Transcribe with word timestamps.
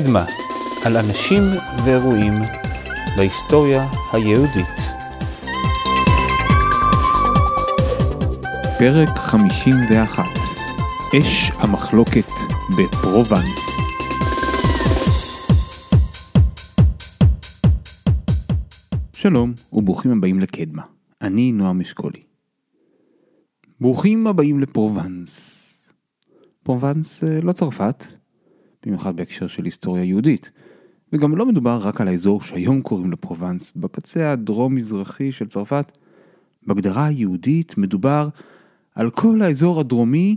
קדמה, 0.00 0.24
על 0.84 0.96
אנשים 0.96 1.42
ואירועים 1.84 2.32
בהיסטוריה 3.16 3.82
היהודית. 4.12 4.78
פרק 8.78 9.08
51 9.18 10.22
אש 11.18 11.50
המחלוקת 11.50 12.28
בפרובנס 12.78 13.60
שלום 19.12 19.52
וברוכים 19.72 20.12
הבאים 20.12 20.40
לקדמה, 20.40 20.82
אני 21.22 21.52
נועם 21.52 21.80
אשכולי. 21.80 22.22
ברוכים 23.80 24.26
הבאים 24.26 24.60
לפרובנס. 24.60 25.58
פרובנס 26.62 27.24
אה, 27.24 27.40
לא 27.40 27.52
צרפת, 27.52 28.21
במיוחד 28.86 29.16
בהקשר 29.16 29.48
של 29.48 29.64
היסטוריה 29.64 30.04
יהודית. 30.04 30.50
וגם 31.12 31.36
לא 31.36 31.46
מדובר 31.46 31.78
רק 31.82 32.00
על 32.00 32.08
האזור 32.08 32.42
שהיום 32.42 32.82
קוראים 32.82 33.10
לו 33.10 33.20
פרובנס, 33.20 33.76
בקצה 33.76 34.32
הדרום-מזרחי 34.32 35.32
של 35.32 35.48
צרפת. 35.48 35.98
בהגדרה 36.66 37.06
היהודית 37.06 37.78
מדובר 37.78 38.28
על 38.94 39.10
כל 39.10 39.42
האזור 39.42 39.80
הדרומי 39.80 40.36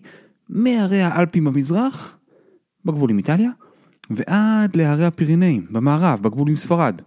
מהרי 0.50 1.02
האלפים 1.02 1.46
במזרח, 1.46 2.18
בגבול 2.86 3.10
עם 3.10 3.18
איטליה, 3.18 3.52
ועד 4.10 4.76
להרי 4.76 5.06
הפירינאים 5.06 5.68
במערב, 5.72 6.22
בגבול 6.22 6.50
עם 6.50 6.56
ספרד. 6.56 7.02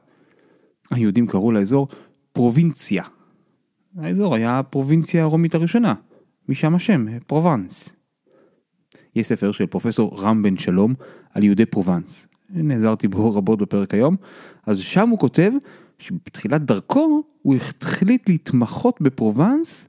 היהודים 0.90 1.26
קראו 1.26 1.52
לאזור 1.52 1.88
פרובינציה. 2.32 3.04
האזור 3.96 4.34
היה 4.34 4.58
הפרובינציה 4.58 5.22
הרומית 5.22 5.54
הראשונה, 5.54 5.94
משם 6.48 6.74
השם, 6.74 7.06
פרובנס. 7.26 7.97
יש 9.18 9.26
ספר 9.26 9.52
של 9.52 9.66
פרופסור 9.66 10.20
רם 10.22 10.42
בן 10.42 10.56
שלום 10.56 10.94
על 11.34 11.44
יהודי 11.44 11.66
פרובנס. 11.66 12.26
נעזרתי 12.50 13.08
בו 13.08 13.34
רבות 13.34 13.58
בפרק 13.58 13.94
היום. 13.94 14.16
אז 14.66 14.78
שם 14.78 15.08
הוא 15.08 15.18
כותב 15.18 15.52
שבתחילת 15.98 16.64
דרכו 16.64 17.22
הוא 17.42 17.56
החליט 17.56 18.28
להתמחות 18.28 19.00
בפרובנס 19.00 19.88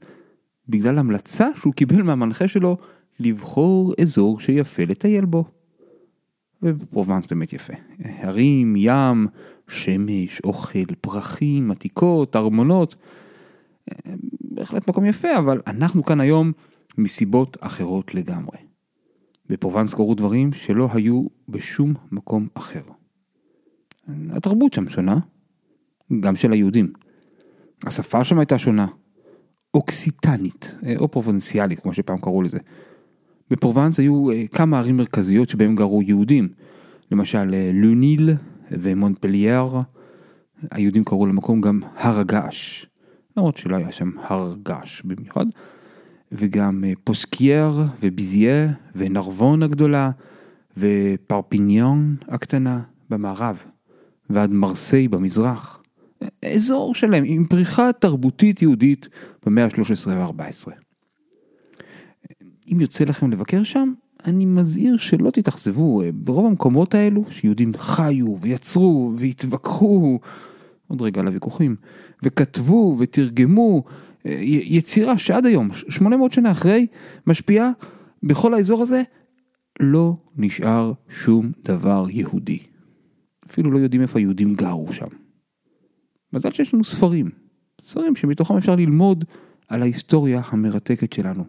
בגלל 0.68 0.98
המלצה 0.98 1.48
שהוא 1.54 1.74
קיבל 1.74 2.02
מהמנחה 2.02 2.48
שלו 2.48 2.76
לבחור 3.20 3.94
אזור 4.00 4.40
שיפה 4.40 4.84
לטייל 4.84 5.24
בו. 5.24 5.44
ובפרובנס 6.62 7.26
באמת 7.26 7.52
יפה. 7.52 7.72
הרים, 8.04 8.74
ים, 8.76 9.26
שמש, 9.68 10.40
אוכל, 10.44 10.94
פרחים, 11.00 11.70
עתיקות, 11.70 12.36
ארמונות. 12.36 12.96
בהחלט 14.40 14.88
מקום 14.88 15.04
יפה, 15.04 15.38
אבל 15.38 15.60
אנחנו 15.66 16.04
כאן 16.04 16.20
היום 16.20 16.52
מסיבות 16.98 17.56
אחרות 17.60 18.14
לגמרי. 18.14 18.69
בפרובנס 19.50 19.94
קרו 19.94 20.14
דברים 20.14 20.52
שלא 20.52 20.88
היו 20.92 21.24
בשום 21.48 21.94
מקום 22.12 22.48
אחר. 22.54 22.82
התרבות 24.30 24.72
שם 24.72 24.88
שונה, 24.88 25.18
גם 26.20 26.36
של 26.36 26.52
היהודים. 26.52 26.92
השפה 27.86 28.24
שם 28.24 28.38
הייתה 28.38 28.58
שונה, 28.58 28.86
אוקסיטנית, 29.74 30.74
או 30.96 31.10
פרובנציאלית 31.10 31.80
כמו 31.80 31.94
שפעם 31.94 32.18
קראו 32.18 32.42
לזה. 32.42 32.58
בפרובנס 33.50 33.98
היו 33.98 34.30
אה, 34.30 34.46
כמה 34.46 34.78
ערים 34.78 34.96
מרכזיות 34.96 35.48
שבהם 35.48 35.76
גרו 35.76 36.02
יהודים, 36.02 36.48
למשל 37.12 37.54
אה, 37.54 37.70
לוניל 37.74 38.30
ומונפלייר, 38.70 39.66
היהודים 40.70 41.04
קראו 41.04 41.26
למקום 41.26 41.60
גם 41.60 41.80
הר 41.96 42.20
הגעש, 42.20 42.86
למרות 43.36 43.56
שלא 43.56 43.76
היה 43.76 43.92
שם 43.92 44.10
הר 44.18 44.54
געש 44.62 45.02
במיוחד. 45.04 45.46
וגם 46.32 46.84
אה, 46.84 46.92
פוסקייר 47.04 47.82
וביזיה 48.02 48.72
ונרבון 48.94 49.62
הגדולה 49.62 50.10
ופרפיניון 50.76 52.16
הקטנה 52.28 52.80
במערב 53.10 53.58
ועד 54.30 54.50
מרסיי 54.50 55.08
במזרח. 55.08 55.82
אזור 56.44 56.94
שלם 56.94 57.22
עם 57.26 57.44
פריחה 57.44 57.92
תרבותית 57.92 58.62
יהודית 58.62 59.08
במאה 59.46 59.64
ה-13 59.64 60.08
וה-14. 60.08 60.72
אם 62.72 62.80
יוצא 62.80 63.04
לכם 63.04 63.30
לבקר 63.30 63.62
שם, 63.62 63.92
אני 64.24 64.44
מזהיר 64.44 64.96
שלא 64.96 65.30
תתאכזבו, 65.30 66.02
אה, 66.02 66.10
ברוב 66.14 66.46
המקומות 66.46 66.94
האלו 66.94 67.24
שיהודים 67.30 67.72
חיו 67.78 68.38
ויצרו 68.40 69.12
והתווכחו, 69.16 70.18
עוד 70.88 71.02
רגע 71.02 71.22
לוויכוחים, 71.22 71.76
וכתבו 72.22 72.96
ותרגמו 72.98 73.84
יצירה 74.24 75.18
שעד 75.18 75.46
היום, 75.46 75.68
800 75.72 76.32
שנה 76.32 76.50
אחרי, 76.50 76.86
משפיעה 77.26 77.70
בכל 78.22 78.54
האזור 78.54 78.82
הזה, 78.82 79.02
לא 79.80 80.16
נשאר 80.36 80.92
שום 81.08 81.52
דבר 81.64 82.06
יהודי. 82.10 82.58
אפילו 83.46 83.70
לא 83.70 83.78
יודעים 83.78 84.02
איפה 84.02 84.18
היהודים 84.18 84.54
גרו 84.54 84.92
שם. 84.92 85.06
מזל 86.32 86.50
שיש 86.50 86.74
לנו 86.74 86.84
ספרים, 86.84 87.30
ספרים 87.80 88.16
שמתוכם 88.16 88.56
אפשר 88.56 88.76
ללמוד 88.76 89.24
על 89.68 89.82
ההיסטוריה 89.82 90.42
המרתקת 90.44 91.12
שלנו. 91.12 91.44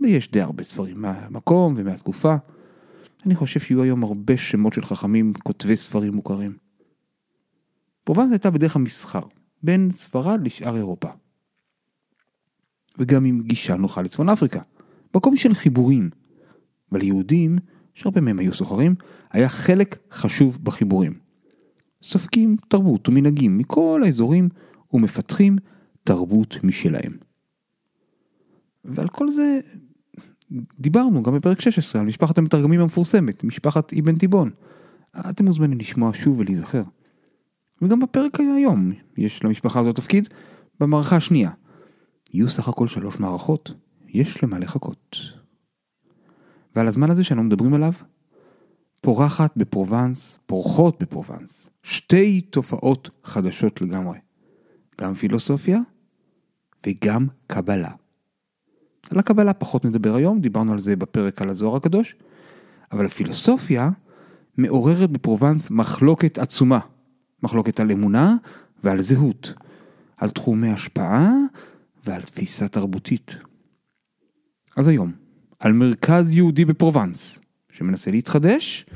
ויש 0.00 0.30
די 0.30 0.40
הרבה 0.40 0.62
ספרים 0.62 1.02
מהמקום 1.02 1.74
ומהתקופה. 1.76 2.36
אני 3.26 3.34
חושב 3.34 3.60
שיהיו 3.60 3.82
היום 3.82 4.02
הרבה 4.02 4.36
שמות 4.36 4.72
של 4.72 4.84
חכמים 4.84 5.32
כותבי 5.32 5.76
ספרים 5.76 6.14
מוכרים. 6.14 6.56
פרובנס 8.04 8.30
הייתה 8.30 8.50
בדרך 8.50 8.76
המסחר, 8.76 9.22
בין 9.62 9.90
ספרד 9.90 10.40
לשאר 10.46 10.76
אירופה. 10.76 11.08
וגם 12.98 13.24
עם 13.24 13.42
גישה 13.42 13.76
נוחה 13.76 14.02
לצפון 14.02 14.28
אפריקה, 14.28 14.60
מקום 15.14 15.36
של 15.36 15.54
חיבורים. 15.54 16.10
וליהודים, 16.92 17.58
שהרבה 17.94 18.20
מהם 18.20 18.38
היו 18.38 18.54
סוחרים, 18.54 18.94
היה 19.30 19.48
חלק 19.48 19.98
חשוב 20.12 20.58
בחיבורים. 20.62 21.12
סופקים 22.02 22.56
תרבות 22.68 23.08
ומנהגים 23.08 23.58
מכל 23.58 24.02
האזורים 24.04 24.48
ומפתחים 24.92 25.56
תרבות 26.04 26.56
משלהם. 26.64 27.16
ועל 28.84 29.08
כל 29.08 29.30
זה 29.30 29.60
דיברנו 30.80 31.22
גם 31.22 31.34
בפרק 31.34 31.60
16 31.60 32.00
על 32.00 32.06
משפחת 32.06 32.38
המתרגמים 32.38 32.80
המפורסמת, 32.80 33.44
משפחת 33.44 33.92
אבן 33.92 34.18
תיבון. 34.18 34.50
אתם 35.30 35.44
מוזמנים 35.44 35.78
לשמוע 35.78 36.10
שוב 36.14 36.38
ולהיזכר. 36.38 36.82
וגם 37.82 38.00
בפרק 38.00 38.40
היום 38.40 38.92
יש 39.18 39.44
למשפחה 39.44 39.80
הזאת 39.80 39.96
תפקיד 39.96 40.28
במערכה 40.80 41.16
השנייה, 41.16 41.50
יהיו 42.34 42.48
סך 42.48 42.68
הכל 42.68 42.88
שלוש 42.88 43.20
מערכות, 43.20 43.72
יש 44.08 44.42
למה 44.42 44.58
לחכות. 44.58 45.16
ועל 46.76 46.86
הזמן 46.86 47.10
הזה 47.10 47.24
שאנו 47.24 47.42
מדברים 47.42 47.74
עליו, 47.74 47.92
פורחת 49.00 49.56
בפרובנס, 49.56 50.38
פורחות 50.46 51.02
בפרובנס, 51.02 51.70
שתי 51.82 52.40
תופעות 52.40 53.10
חדשות 53.24 53.80
לגמרי, 53.80 54.18
גם 55.00 55.14
פילוסופיה 55.14 55.80
וגם 56.86 57.26
קבלה. 57.46 57.90
על 59.10 59.18
הקבלה 59.18 59.52
פחות 59.52 59.84
נדבר 59.84 60.14
היום, 60.14 60.40
דיברנו 60.40 60.72
על 60.72 60.78
זה 60.78 60.96
בפרק 60.96 61.42
על 61.42 61.50
הזוהר 61.50 61.76
הקדוש, 61.76 62.16
אבל 62.92 63.06
הפילוסופיה 63.06 63.90
מעוררת 64.56 65.10
בפרובנס 65.10 65.70
מחלוקת 65.70 66.38
עצומה, 66.38 66.78
מחלוקת 67.42 67.80
על 67.80 67.90
אמונה 67.90 68.36
ועל 68.84 69.02
זהות, 69.02 69.54
על 70.16 70.30
תחומי 70.30 70.70
השפעה 70.70 71.30
ועל 72.06 72.22
תפיסה 72.22 72.68
תרבותית. 72.68 73.36
אז 74.76 74.88
היום, 74.88 75.12
על 75.58 75.72
מרכז 75.72 76.34
יהודי 76.34 76.64
בפרובנס, 76.64 77.38
שמנסה 77.72 78.10
להתחדש, 78.10 78.86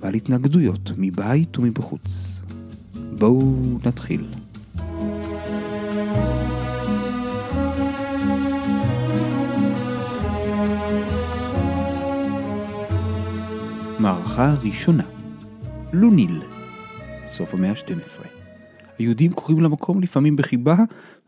ועל 0.00 0.14
התנגדויות 0.14 0.90
מבית 0.96 1.58
ומבחוץ. 1.58 2.42
בואו 3.18 3.78
נתחיל. 3.86 4.26
מערכה 13.98 14.54
ראשונה, 14.62 15.04
לוניל, 15.92 16.42
סוף 17.28 17.54
המאה 17.54 17.70
ה-12. 17.70 18.26
היהודים 18.98 19.32
קוראים 19.32 19.60
למקום 19.60 20.00
לפעמים 20.00 20.36
בחיבה 20.36 20.76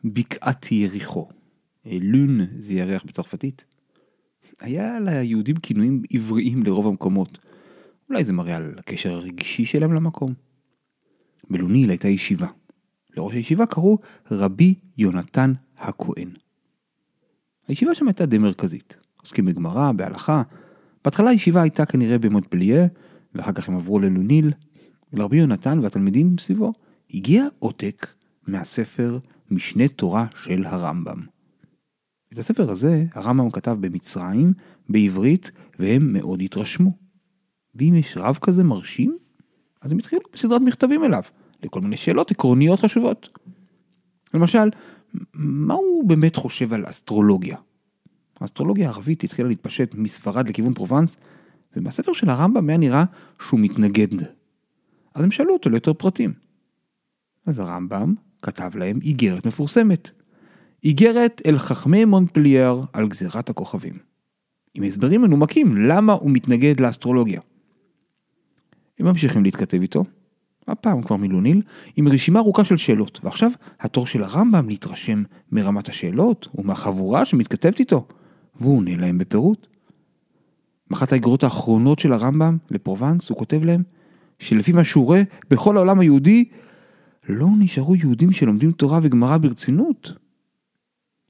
בקעת 0.04 0.72
יריחו. 0.72 1.28
לון 1.86 2.40
זה 2.58 2.74
ירח 2.74 3.02
בצרפתית. 3.04 3.64
היה 4.60 5.00
ליהודים 5.00 5.56
כינויים 5.56 6.02
עבריים 6.10 6.62
לרוב 6.62 6.86
המקומות. 6.86 7.38
אולי 8.08 8.24
זה 8.24 8.32
מראה 8.32 8.56
על 8.56 8.74
הקשר 8.78 9.12
הרגשי 9.12 9.64
שלהם 9.64 9.92
למקום. 9.92 10.34
בלוניל 11.50 11.90
הייתה 11.90 12.08
ישיבה. 12.08 12.46
לראש 13.16 13.34
הישיבה 13.34 13.66
קראו 13.66 13.98
רבי 14.30 14.74
יונתן 14.98 15.52
הכהן. 15.78 16.30
הישיבה 17.68 17.94
שם 17.94 18.08
הייתה 18.08 18.26
די 18.26 18.38
מרכזית. 18.38 18.96
עוסקים 19.20 19.44
בגמרא, 19.44 19.92
בהלכה. 19.92 20.42
בהתחלה 21.04 21.30
הישיבה 21.30 21.62
הייתה 21.62 21.86
כנראה 21.86 22.18
במונפליה, 22.18 22.86
ואחר 23.34 23.52
כך 23.52 23.68
הם 23.68 23.76
עברו 23.76 23.98
ללוניל. 23.98 24.52
ולרבי 25.12 25.36
יונתן 25.36 25.78
והתלמידים 25.78 26.38
סביבו 26.38 26.72
הגיע 27.14 27.44
עותק 27.58 28.06
מהספר 28.46 29.18
משנה 29.54 29.88
תורה 29.88 30.26
של 30.42 30.66
הרמב"ם. 30.66 31.20
את 32.32 32.38
הספר 32.38 32.70
הזה 32.70 33.04
הרמב"ם 33.14 33.50
כתב 33.50 33.76
במצרים, 33.80 34.52
בעברית, 34.88 35.50
והם 35.78 36.12
מאוד 36.12 36.42
התרשמו. 36.42 36.90
ואם 37.74 37.94
יש 37.94 38.16
רב 38.16 38.38
כזה 38.40 38.64
מרשים, 38.64 39.18
אז 39.80 39.92
הם 39.92 39.98
התחילו 39.98 40.22
בסדרת 40.32 40.60
מכתבים 40.60 41.04
אליו, 41.04 41.22
לכל 41.62 41.80
מיני 41.80 41.96
שאלות 41.96 42.30
עקרוניות 42.30 42.80
חשובות. 42.80 43.38
למשל, 44.34 44.70
מה 45.34 45.74
הוא 45.74 46.08
באמת 46.08 46.36
חושב 46.36 46.72
על 46.72 46.84
אסטרולוגיה? 46.88 47.56
האסטרולוגיה 48.40 48.86
הערבית 48.86 49.24
התחילה 49.24 49.48
להתפשט 49.48 49.94
מספרד 49.94 50.48
לכיוון 50.48 50.74
פרובנס, 50.74 51.16
ומהספר 51.76 52.12
של 52.12 52.30
הרמב"ם 52.30 52.68
היה 52.68 52.78
נראה 52.78 53.04
שהוא 53.40 53.60
מתנגד. 53.60 54.22
אז 55.14 55.24
הם 55.24 55.30
שאלו 55.30 55.52
אותו 55.52 55.70
ליותר 55.70 55.92
פרטים. 55.92 56.32
אז 57.46 57.58
הרמב"ם 57.58 58.14
כתב 58.44 58.76
להם 58.76 58.98
איגרת 59.02 59.46
מפורסמת. 59.46 60.10
איגרת 60.84 61.42
אל 61.46 61.58
חכמי 61.58 62.04
מונפלייר 62.04 62.82
על 62.92 63.08
גזירת 63.08 63.50
הכוכבים. 63.50 63.98
עם 64.74 64.82
הסברים 64.82 65.22
מנומקים 65.22 65.76
למה 65.76 66.12
הוא 66.12 66.30
מתנגד 66.30 66.80
לאסטרולוגיה. 66.80 67.40
הם 68.98 69.06
ממשיכים 69.06 69.44
להתכתב 69.44 69.80
איתו, 69.80 70.02
הפעם 70.68 71.02
כבר 71.02 71.16
מילוניל, 71.16 71.62
עם 71.96 72.08
רשימה 72.08 72.38
ארוכה 72.38 72.64
של 72.64 72.76
שאלות, 72.76 73.20
ועכשיו 73.22 73.50
התור 73.80 74.06
של 74.06 74.22
הרמב"ם 74.22 74.68
להתרשם 74.68 75.22
מרמת 75.52 75.88
השאלות 75.88 76.48
ומהחבורה 76.54 77.24
שמתכתבת 77.24 77.80
איתו, 77.80 78.06
והוא 78.60 78.76
עונה 78.76 78.96
להם 78.96 79.18
בפירוט. 79.18 79.66
באחת 80.90 81.12
האגרות 81.12 81.44
האחרונות 81.44 81.98
של 81.98 82.12
הרמב"ם 82.12 82.56
לפרובנס 82.70 83.28
הוא 83.28 83.38
כותב 83.38 83.64
להם 83.64 83.82
שלפי 84.38 84.72
מה 84.72 84.84
שהוא 84.84 85.04
רואה 85.04 85.22
בכל 85.50 85.76
העולם 85.76 86.00
היהודי 86.00 86.44
לא 87.28 87.48
נשארו 87.58 87.96
יהודים 87.96 88.32
שלומדים 88.32 88.72
תורה 88.72 88.98
וגמרא 89.02 89.36
ברצינות. 89.38 90.12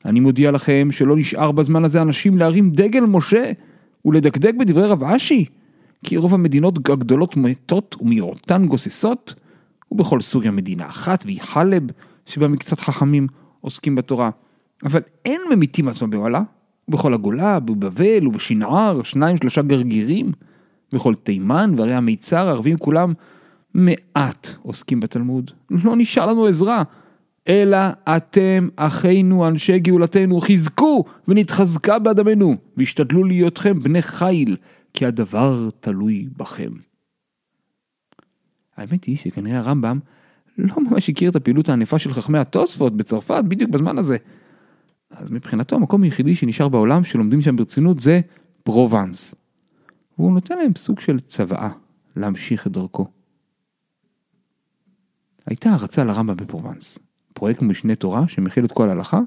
אני 0.04 0.20
מודיע 0.20 0.50
לכם 0.50 0.88
שלא 0.90 1.16
נשאר 1.16 1.52
בזמן 1.52 1.84
הזה 1.84 2.02
אנשים 2.02 2.38
להרים 2.38 2.70
דגל 2.70 3.00
משה 3.00 3.52
ולדקדק 4.04 4.54
בדברי 4.54 4.86
רב 4.86 5.04
אשי, 5.04 5.44
כי 6.04 6.16
רוב 6.16 6.34
המדינות 6.34 6.88
הגדולות 6.88 7.36
מתות 7.36 7.96
ומיעוטן 8.00 8.66
גוססות, 8.66 9.34
ובכל 9.92 10.20
סוריה 10.20 10.50
מדינה 10.50 10.86
אחת 10.86 11.24
והיא 11.26 11.40
חלב, 11.40 11.82
שבה 12.26 12.48
מקצת 12.48 12.80
חכמים 12.80 13.26
עוסקים 13.60 13.94
בתורה. 13.94 14.30
אבל 14.84 15.00
אין 15.24 15.40
ממיתים 15.52 15.88
עצמם 15.88 16.10
באוהלה, 16.10 16.42
ובכל 16.88 17.14
הגולה, 17.14 17.60
בבבל 17.60 18.26
ובשנער, 18.26 19.02
שניים 19.02 19.36
שלושה 19.36 19.62
גרגירים, 19.62 20.32
וכל 20.92 21.14
תימן 21.14 21.74
וערי 21.76 21.94
המיצר 21.94 22.48
הערבים 22.48 22.78
כולם 22.78 23.12
מעט 23.74 24.48
עוסקים 24.62 25.00
בתלמוד. 25.00 25.50
לא 25.70 25.96
נשאר 25.96 26.26
לנו 26.26 26.46
עזרה. 26.46 26.82
אלא 27.48 27.78
אתם 28.16 28.68
אחינו 28.76 29.48
אנשי 29.48 29.78
גאולתנו, 29.78 30.40
חזקו 30.40 31.04
ונתחזקה 31.28 31.98
באדמנו, 31.98 32.56
והשתדלו 32.76 33.24
להיותכם 33.24 33.80
בני 33.80 34.02
חיל, 34.02 34.56
כי 34.94 35.06
הדבר 35.06 35.68
תלוי 35.80 36.28
בכם. 36.36 36.70
האמת 38.76 39.04
היא 39.04 39.16
שכנראה 39.16 39.58
הרמב"ם 39.58 39.98
לא 40.58 40.74
ממש 40.90 41.10
הכיר 41.10 41.30
את 41.30 41.36
הפעילות 41.36 41.68
הענפה 41.68 41.98
של 41.98 42.12
חכמי 42.12 42.38
התוספות 42.38 42.96
בצרפת 42.96 43.44
בדיוק 43.48 43.70
בזמן 43.70 43.98
הזה. 43.98 44.16
אז 45.10 45.30
מבחינתו 45.30 45.76
המקום 45.76 46.02
היחידי 46.02 46.36
שנשאר 46.36 46.68
בעולם 46.68 47.04
שלומדים 47.04 47.40
שם 47.40 47.56
ברצינות 47.56 48.00
זה 48.00 48.20
פרובנס. 48.62 49.34
והוא 50.18 50.32
נותן 50.32 50.58
להם 50.58 50.70
סוג 50.76 51.00
של 51.00 51.20
צוואה 51.20 51.70
להמשיך 52.16 52.66
את 52.66 52.72
דרכו. 52.72 53.06
הייתה 55.46 55.70
הערצה 55.70 56.04
לרמב"ם 56.04 56.36
בפרובנס. 56.36 56.98
פרויקט 57.34 57.62
משנה 57.62 57.94
תורה 57.94 58.28
שמכיל 58.28 58.64
את 58.64 58.72
כל 58.72 58.88
ההלכה, 58.88 59.20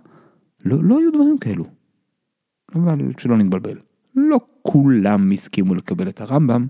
לא, 0.65 0.83
לא 0.83 0.99
היו 0.99 1.11
דברים 1.11 1.37
כאלו. 1.37 1.65
אבל 2.75 2.99
שלא 3.17 3.37
נתבלבל. 3.37 3.77
לא 4.15 4.39
כולם 4.61 5.31
הסכימו 5.31 5.75
לקבל 5.75 6.09
את 6.09 6.21
הרמב"ם. 6.21 6.67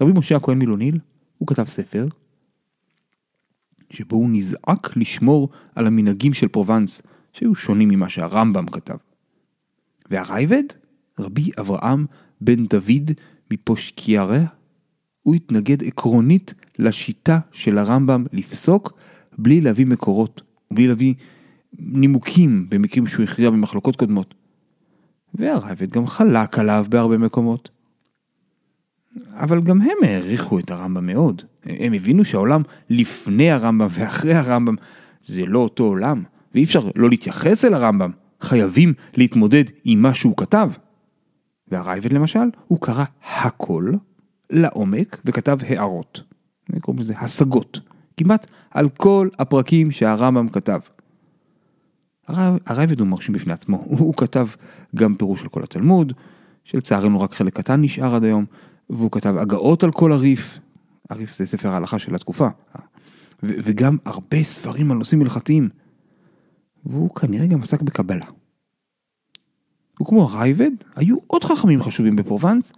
רבי 0.00 0.12
משה 0.12 0.36
הכהן 0.36 0.58
מילוניל, 0.58 0.98
הוא 1.38 1.48
כתב 1.48 1.64
ספר, 1.64 2.06
שבו 3.90 4.16
הוא 4.16 4.30
נזעק 4.32 4.96
לשמור 4.96 5.48
על 5.74 5.86
המנהגים 5.86 6.32
של 6.32 6.48
פרובנס, 6.48 7.02
שהיו 7.32 7.54
שונים 7.54 7.88
ממה 7.88 8.08
שהרמב"ם 8.08 8.66
כתב. 8.66 8.96
והרייבד, 10.10 10.64
רבי 11.18 11.50
אברהם 11.60 12.06
בן 12.40 12.66
דוד 12.66 13.10
מפושקיירה, 13.50 14.40
הוא 15.26 15.34
התנגד 15.34 15.84
עקרונית 15.84 16.54
לשיטה 16.78 17.38
של 17.52 17.78
הרמב"ם 17.78 18.24
לפסוק 18.32 18.92
בלי 19.38 19.60
להביא 19.60 19.86
מקורות, 19.86 20.42
בלי 20.70 20.86
להביא 20.86 21.14
נימוקים 21.78 22.66
במקרים 22.68 23.06
שהוא 23.06 23.24
הכריע 23.24 23.50
במחלוקות 23.50 23.96
קודמות. 23.96 24.34
והרייבד 25.34 25.90
גם 25.90 26.06
חלק 26.06 26.58
עליו 26.58 26.86
בהרבה 26.88 27.18
מקומות. 27.18 27.68
אבל 29.32 29.60
גם 29.60 29.80
הם 29.80 29.96
העריכו 30.02 30.58
את 30.58 30.70
הרמב"ם 30.70 31.06
מאוד. 31.06 31.42
הם 31.64 31.92
הבינו 31.92 32.24
שהעולם 32.24 32.62
לפני 32.90 33.50
הרמב"ם 33.50 33.88
ואחרי 33.90 34.34
הרמב"ם 34.34 34.74
זה 35.22 35.46
לא 35.46 35.58
אותו 35.58 35.84
עולם, 35.84 36.22
ואי 36.54 36.64
אפשר 36.64 36.90
לא 36.96 37.08
להתייחס 37.08 37.64
אל 37.64 37.74
הרמב"ם, 37.74 38.10
חייבים 38.40 38.92
להתמודד 39.14 39.64
עם 39.84 40.02
מה 40.02 40.14
שהוא 40.14 40.36
כתב. 40.36 40.70
והרייבד 41.68 42.12
למשל, 42.12 42.48
הוא 42.68 42.80
קרא 42.80 43.04
הכל 43.22 43.92
לעומק 44.50 45.20
וכתב 45.24 45.58
הערות. 45.68 46.22
קוראים 46.80 47.00
לזה 47.00 47.14
השגות. 47.18 47.80
כמעט 48.16 48.46
על 48.70 48.88
כל 48.88 49.28
הפרקים 49.38 49.90
שהרמב"ם 49.90 50.48
כתב. 50.48 50.80
הרייבד 52.66 53.00
הוא 53.00 53.08
מרשים 53.08 53.34
בפני 53.34 53.52
עצמו, 53.52 53.84
הוא, 53.86 54.14
כתב 54.14 54.46
גם 54.96 55.14
פירוש 55.14 55.40
של 55.40 55.48
כל 55.48 55.62
התלמוד, 55.62 56.12
שלצערנו 56.64 57.20
רק 57.20 57.34
חלק 57.34 57.56
קטן 57.56 57.82
נשאר 57.82 58.14
עד 58.14 58.24
היום, 58.24 58.44
והוא 58.90 59.10
כתב 59.10 59.36
הגאות 59.36 59.84
על 59.84 59.92
כל 59.92 60.12
הריף, 60.12 60.58
הריף 61.10 61.34
זה 61.34 61.46
ספר 61.46 61.68
ההלכה 61.68 61.98
של 61.98 62.14
התקופה, 62.14 62.48
ו- 63.42 63.56
וגם 63.62 63.96
הרבה 64.04 64.42
ספרים 64.42 64.90
על 64.90 64.98
נושאים 64.98 65.22
הלכתיים, 65.22 65.68
והוא 66.86 67.10
כנראה 67.10 67.46
גם 67.46 67.62
עסק 67.62 67.82
בקבלה. 67.82 68.26
וכמו 70.02 70.22
הרייבד, 70.22 70.70
היו 70.96 71.16
עוד 71.26 71.44
חכמים 71.44 71.82
חשובים 71.82 72.16
בפרובנס, 72.16 72.72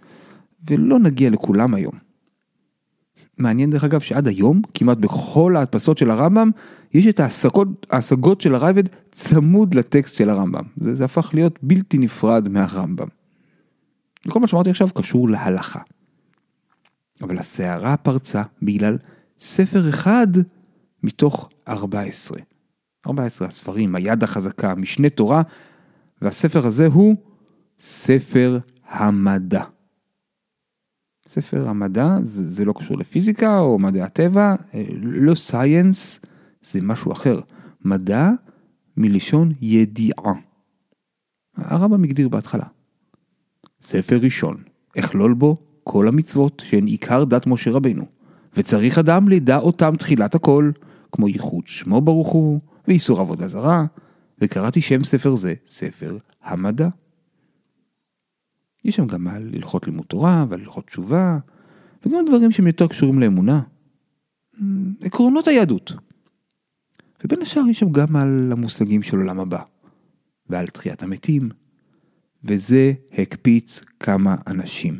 ולא 0.67 0.99
נגיע 0.99 1.29
לכולם 1.29 1.73
היום. 1.73 1.93
מעניין 3.37 3.69
דרך 3.69 3.83
אגב 3.83 3.99
שעד 3.99 4.27
היום, 4.27 4.61
כמעט 4.73 4.97
בכל 4.97 5.55
ההדפסות 5.55 5.97
של 5.97 6.11
הרמב"ם, 6.11 6.51
יש 6.93 7.07
את 7.07 7.19
ההשגות, 7.19 7.87
ההשגות 7.91 8.41
של 8.41 8.55
הרייבד 8.55 8.83
צמוד 9.11 9.73
לטקסט 9.73 10.15
של 10.15 10.29
הרמב"ם. 10.29 10.63
זה, 10.77 10.95
זה 10.95 11.05
הפך 11.05 11.29
להיות 11.33 11.59
בלתי 11.61 11.97
נפרד 11.97 12.49
מהרמב"ם. 12.49 13.07
כל 14.29 14.39
מה 14.39 14.47
שאמרתי 14.47 14.69
עכשיו 14.69 14.89
קשור 14.93 15.29
להלכה. 15.29 15.79
אבל 17.21 17.37
הסערה 17.37 17.97
פרצה 17.97 18.43
בגלל 18.61 18.97
ספר 19.39 19.89
אחד 19.89 20.27
מתוך 21.03 21.49
14. 21.67 22.39
14 23.07 23.47
הספרים, 23.47 23.95
היד 23.95 24.23
החזקה, 24.23 24.75
משנה 24.75 25.09
תורה, 25.09 25.41
והספר 26.21 26.65
הזה 26.65 26.87
הוא 26.87 27.15
ספר 27.79 28.59
המדע. 28.89 29.63
ספר 31.29 31.69
המדע 31.69 32.17
זה, 32.23 32.47
זה 32.47 32.65
לא 32.65 32.73
קשור 32.73 32.97
לפיזיקה 32.97 33.59
או 33.59 33.79
מדעי 33.79 34.01
הטבע, 34.01 34.55
אה, 34.73 34.83
לא 35.01 35.35
סייאנס 35.35 36.19
זה 36.61 36.79
משהו 36.81 37.11
אחר. 37.11 37.39
מדע 37.85 38.29
מלשון 38.97 39.51
ידיעה. 39.61 40.33
הרמב"ם 41.57 42.03
הגדיר 42.03 42.29
בהתחלה. 42.29 42.63
ספר 43.81 44.17
ראשון, 44.21 44.63
אכלול 44.99 45.33
בו 45.33 45.57
כל 45.83 46.07
המצוות 46.07 46.61
שהן 46.65 46.85
עיקר 46.85 47.23
דת 47.23 47.47
משה 47.47 47.71
רבנו, 47.71 48.05
וצריך 48.57 48.97
אדם 48.97 49.29
לדע 49.29 49.57
אותם 49.57 49.95
תחילת 49.95 50.35
הכל, 50.35 50.71
כמו 51.11 51.27
ייחוד 51.27 51.67
שמו 51.67 52.01
ברוך 52.01 52.27
הוא, 52.27 52.59
ואיסור 52.87 53.21
עבודה 53.21 53.47
זרה, 53.47 53.85
וקראתי 54.41 54.81
שם 54.81 55.03
ספר 55.03 55.35
זה 55.35 55.53
ספר 55.65 56.17
המדע. 56.43 56.87
יש 58.85 58.95
שם 58.95 59.07
גם 59.07 59.27
על 59.27 59.51
הלכות 59.55 59.87
לימוד 59.87 60.05
תורה 60.05 60.45
ועל 60.49 60.59
הלכות 60.59 60.87
תשובה, 60.87 61.37
וגם 62.05 62.25
דברים 62.27 62.51
שהם 62.51 62.67
יותר 62.67 62.87
קשורים 62.87 63.19
לאמונה. 63.19 63.61
עקרונות 65.01 65.47
היהדות. 65.47 65.91
ובין 67.23 67.41
השאר 67.41 67.63
יש 67.69 67.79
שם 67.79 67.91
גם 67.91 68.15
על 68.15 68.49
המושגים 68.51 69.01
של 69.01 69.17
עולם 69.17 69.39
הבא, 69.39 69.61
ועל 70.49 70.67
תחיית 70.67 71.03
המתים, 71.03 71.49
וזה 72.43 72.93
הקפיץ 73.17 73.81
כמה 73.99 74.35
אנשים. 74.47 74.99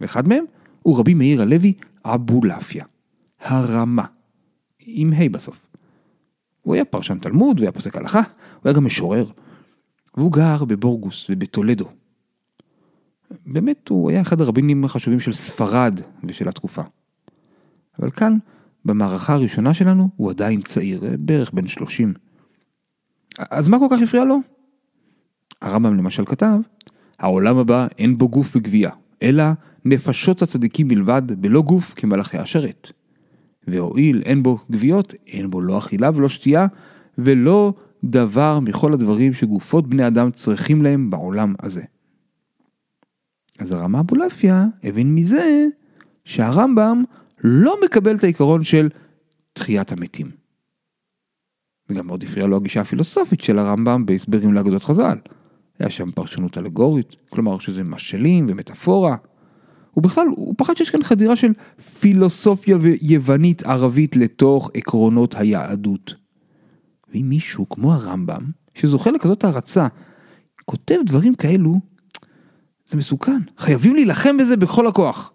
ואחד 0.00 0.28
מהם 0.28 0.44
הוא 0.82 0.98
רבי 0.98 1.14
מאיר 1.14 1.42
הלוי 1.42 1.72
אבולעפיה, 2.04 2.84
הרמה, 3.40 4.04
עם 4.78 5.12
ה' 5.12 5.28
בסוף. 5.28 5.66
הוא 6.62 6.74
היה 6.74 6.84
פרשן 6.84 7.18
תלמוד 7.18 7.60
והיה 7.60 7.72
פוסק 7.72 7.96
הלכה, 7.96 8.22
הוא 8.54 8.60
היה 8.64 8.74
גם 8.74 8.84
משורר. 8.84 9.26
והוא 10.16 10.32
גר 10.32 10.64
בבורגוס 10.64 11.26
ובטולדו, 11.30 11.88
באמת 13.46 13.88
הוא 13.88 14.10
היה 14.10 14.20
אחד 14.20 14.40
הרבינים 14.40 14.84
החשובים 14.84 15.20
של 15.20 15.32
ספרד 15.32 16.00
ושל 16.24 16.48
התקופה. 16.48 16.82
אבל 17.98 18.10
כאן, 18.10 18.38
במערכה 18.84 19.32
הראשונה 19.32 19.74
שלנו, 19.74 20.08
הוא 20.16 20.30
עדיין 20.30 20.62
צעיר, 20.62 21.00
בערך 21.18 21.50
בן 21.52 21.66
30. 21.66 22.14
אז 23.38 23.68
מה 23.68 23.78
כל 23.78 23.86
כך 23.90 24.02
הפריע 24.02 24.24
לו? 24.24 24.38
הרמב"ם 25.62 25.96
למשל 25.96 26.24
כתב, 26.24 26.58
העולם 27.18 27.58
הבא 27.58 27.86
אין 27.98 28.18
בו 28.18 28.28
גוף 28.28 28.56
וגבייה, 28.56 28.90
אלא 29.22 29.44
נפשות 29.84 30.42
הצדיקים 30.42 30.88
בלבד, 30.88 31.22
בלא 31.40 31.62
גוף 31.62 31.94
כמלאכי 31.96 32.38
השרת. 32.38 32.90
והואיל 33.68 34.22
אין 34.24 34.42
בו 34.42 34.58
גוויות, 34.70 35.14
אין 35.26 35.50
בו 35.50 35.60
לא 35.60 35.78
אכילה 35.78 36.10
ולא 36.14 36.28
שתייה, 36.28 36.66
ולא 37.18 37.74
דבר 38.04 38.60
מכל 38.60 38.92
הדברים 38.92 39.32
שגופות 39.32 39.86
בני 39.86 40.06
אדם 40.06 40.30
צריכים 40.30 40.82
להם 40.82 41.10
בעולם 41.10 41.54
הזה. 41.62 41.82
אז 43.58 43.72
הרמה 43.72 44.00
אבולעפיה 44.00 44.66
הבין 44.84 45.14
מזה 45.14 45.64
שהרמב"ם 46.24 47.04
לא 47.44 47.76
מקבל 47.84 48.16
את 48.16 48.24
העיקרון 48.24 48.64
של 48.64 48.88
תחיית 49.52 49.92
המתים. 49.92 50.30
וגם 51.90 52.06
מאוד 52.06 52.22
הפריעה 52.22 52.48
לו 52.48 52.56
הגישה 52.56 52.80
הפילוסופית 52.80 53.40
של 53.40 53.58
הרמב"ם 53.58 54.06
בהסברים 54.06 54.54
לאגדות 54.54 54.84
חז"ל. 54.84 55.18
היה 55.78 55.90
שם 55.90 56.10
פרשנות 56.10 56.58
אלגורית, 56.58 57.16
כלומר 57.28 57.58
שזה 57.58 57.84
משלים 57.84 58.46
ומטאפורה. 58.48 59.16
ובכלל, 59.96 60.26
הוא 60.28 60.54
פחד 60.58 60.76
שיש 60.76 60.90
כאן 60.90 61.02
חדירה 61.02 61.36
של 61.36 61.52
פילוסופיה 62.00 62.76
יוונית 63.02 63.62
ערבית 63.62 64.16
לתוך 64.16 64.70
עקרונות 64.74 65.34
היהדות. 65.34 66.14
ואם 67.12 67.26
מישהו 67.28 67.68
כמו 67.68 67.94
הרמב"ם, 67.94 68.44
שזוכה 68.74 69.10
לכזאת 69.10 69.44
הערצה, 69.44 69.86
כותב 70.64 70.96
דברים 71.06 71.34
כאלו, 71.34 71.80
זה 72.86 72.96
מסוכן. 72.96 73.42
חייבים 73.58 73.94
להילחם 73.94 74.36
בזה 74.36 74.56
בכל 74.56 74.86
הכוח. 74.86 75.32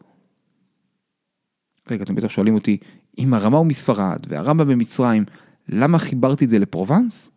רגע, 1.90 2.04
אתם 2.04 2.16
בטח 2.16 2.28
שואלים 2.28 2.56
אותי, 2.56 2.78
אם 3.18 3.34
הרמה 3.34 3.58
הוא 3.58 3.66
מספרד 3.66 4.20
והרמב"ם 4.30 4.68
במצרים, 4.68 5.26
למה 5.70 6.00
חיברתי 6.00 6.46
את 6.46 6.50
זה 6.50 6.60
לפרובנס? 6.60 7.32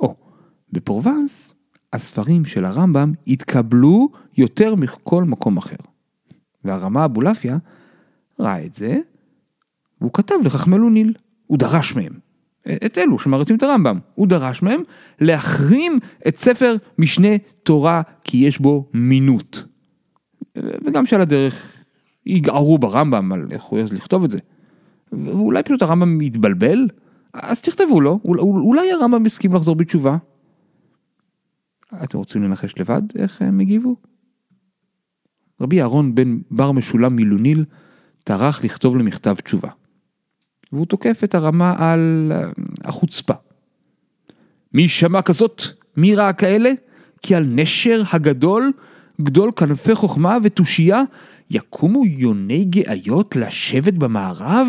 או, 0.00 0.16
בפרובנס 0.72 1.54
הספרים 1.92 2.44
של 2.44 2.64
הרמב"ם 2.64 3.12
התקבלו 3.26 4.08
יותר 4.36 4.74
מכל 4.74 5.24
מקום 5.24 5.56
אחר. 5.56 5.76
והרמה 6.64 7.04
אבולעפיה 7.04 7.58
ראה 8.40 8.64
את 8.64 8.74
זה, 8.74 8.98
והוא 10.00 10.12
כתב 10.12 10.34
לחכמלו 10.44 10.90
ניל, 10.90 11.14
הוא 11.46 11.58
דרש 11.58 11.96
מהם, 11.96 12.12
את 12.86 12.98
אלו 12.98 13.18
שמרצים 13.18 13.56
את 13.56 13.62
הרמב"ם, 13.62 13.98
הוא 14.14 14.26
דרש 14.26 14.62
מהם 14.62 14.82
להחרים 15.20 15.98
את 16.28 16.38
ספר 16.38 16.76
משנה 16.98 17.28
תורה 17.62 18.02
כי 18.24 18.38
יש 18.38 18.58
בו 18.58 18.88
מינות. 18.94 19.64
וגם 20.56 21.06
שעל 21.06 21.20
הדרך 21.20 21.84
יגערו 22.26 22.78
ברמב"ם 22.78 23.32
על 23.32 23.46
איך 23.50 23.62
הוא 23.62 23.78
יעז 23.78 23.92
לכתוב 23.92 24.24
את 24.24 24.30
זה. 24.30 24.38
ואולי 25.12 25.62
פשוט 25.62 25.82
הרמב"ם 25.82 26.20
יתבלבל, 26.20 26.88
אז 27.34 27.60
תכתבו 27.60 28.00
לו, 28.00 28.20
אולי 28.24 28.92
הרמב"ם 28.92 29.26
יסכים 29.26 29.54
לחזור 29.54 29.76
בתשובה. 29.76 30.16
אתם 32.04 32.18
רוצים 32.18 32.42
לנחש 32.42 32.74
לבד 32.78 33.02
איך 33.16 33.42
הם 33.42 33.60
הגיבו? 33.60 33.96
רבי 35.60 35.80
אהרון 35.80 36.14
בן 36.14 36.38
בר 36.50 36.72
משולם 36.72 37.16
מילוניל 37.16 37.64
טרח 38.24 38.64
לכתוב 38.64 38.96
למכתב 38.96 39.34
תשובה. 39.34 39.68
והוא 40.72 40.86
תוקף 40.86 41.20
את 41.24 41.34
הרמה 41.34 41.74
על 41.78 42.32
אה, 42.34 42.40
החוצפה. 42.84 43.34
מי 44.74 44.88
שמע 44.88 45.22
כזאת? 45.22 45.62
מי 45.96 46.14
ראה 46.14 46.32
כאלה? 46.32 46.72
כי 47.22 47.34
על 47.34 47.44
נשר 47.48 48.02
הגדול, 48.12 48.72
גדול 49.20 49.50
כנפי 49.56 49.94
חוכמה 49.94 50.38
ותושייה, 50.42 51.02
יקומו 51.50 52.06
יוני 52.06 52.64
גאיות 52.64 53.36
לשבת 53.36 53.94
במערב? 53.94 54.68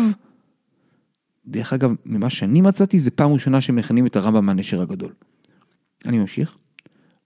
דרך 1.46 1.72
אגב, 1.72 1.94
ממה 2.06 2.30
שאני 2.30 2.60
מצאתי, 2.60 2.98
זה 2.98 3.10
פעם 3.10 3.32
ראשונה 3.32 3.60
שמכנים 3.60 4.06
את 4.06 4.16
הרמב"ם 4.16 4.46
מהנשר 4.46 4.82
הגדול. 4.82 5.12
אני 6.06 6.18
ממשיך. 6.18 6.56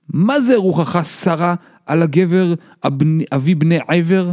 מה 0.09 0.41
זה 0.41 0.57
רוחך 0.57 1.07
שרה 1.07 1.55
על 1.87 2.03
הגבר 2.03 2.55
אבי 3.33 3.55
בני 3.55 3.79
עבר? 3.89 4.33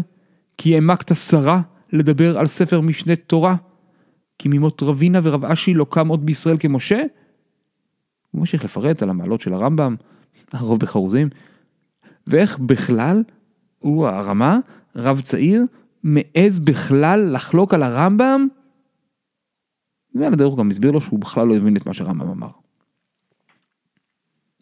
כי 0.57 0.73
העמקת 0.73 1.15
שרה 1.15 1.61
לדבר 1.93 2.37
על 2.37 2.47
ספר 2.47 2.81
משנה 2.81 3.15
תורה? 3.15 3.55
כי 4.39 4.49
ממות 4.49 4.83
רבינה 4.83 5.19
ורב 5.23 5.45
אשי 5.45 5.73
לא 5.73 5.85
קם 5.89 6.07
עוד 6.07 6.25
בישראל 6.25 6.57
כמשה? 6.59 7.03
הוא 8.31 8.39
ממשיך 8.39 8.63
לפרט 8.63 9.03
על 9.03 9.09
המעלות 9.09 9.41
של 9.41 9.53
הרמב"ם, 9.53 9.95
הרוב 10.51 10.79
בחרוזים, 10.79 11.29
ואיך 12.27 12.59
בכלל 12.59 13.23
הוא 13.79 14.07
הרמה, 14.07 14.59
רב 14.95 15.21
צעיר, 15.21 15.65
מעז 16.03 16.59
בכלל 16.59 17.29
לחלוק 17.33 17.73
על 17.73 17.83
הרמב"ם, 17.83 18.47
ועל 20.15 20.33
הדרך 20.33 20.49
הוא 20.49 20.57
גם 20.57 20.69
הסביר 20.69 20.91
לו 20.91 21.01
שהוא 21.01 21.19
בכלל 21.19 21.47
לא 21.47 21.55
הבין 21.55 21.77
את 21.77 21.85
מה 21.85 21.93
שהרמב"ם 21.93 22.29
אמר. 22.29 22.49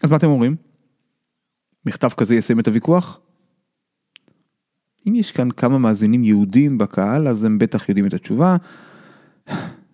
אז 0.04 0.10
מה 0.10 0.18
אתם 0.18 0.28
אומרים? 0.28 0.56
מכתב 1.86 2.10
כזה 2.10 2.36
יסיים 2.36 2.60
את 2.60 2.68
הוויכוח? 2.68 3.20
אם 5.08 5.16
יש 5.16 5.32
כאן 5.32 5.52
כמה 5.52 5.78
מאזינים 5.78 6.24
יהודים 6.24 6.78
בקהל, 6.78 7.28
אז 7.28 7.44
הם 7.44 7.60
בטח 7.60 7.90
יודעים 7.90 8.08
את 8.08 8.14
התשובה. 8.14 8.58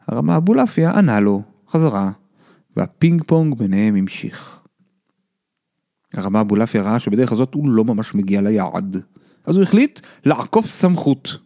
הרמה 0.08 0.38
אבולעפיה 0.38 0.91
ענה 0.91 1.20
לו 1.20 1.41
חזרה, 1.70 2.12
והפינג 2.77 3.24
פונג 3.24 3.58
ביניהם 3.58 3.96
המשיך. 3.96 4.60
הרמה 6.13 6.41
אבולעפיה 6.41 6.82
ראה 6.82 7.00
שבדרך 7.00 7.32
הזאת 7.32 7.53
הוא 7.53 7.70
לא 7.70 7.86
ממש 7.86 8.15
מגיע 8.15 8.41
ליעד, 8.41 8.98
אז 9.46 9.56
הוא 9.56 9.63
החליט 9.63 10.00
לעקוף 10.25 10.65
סמכות. 10.65 11.38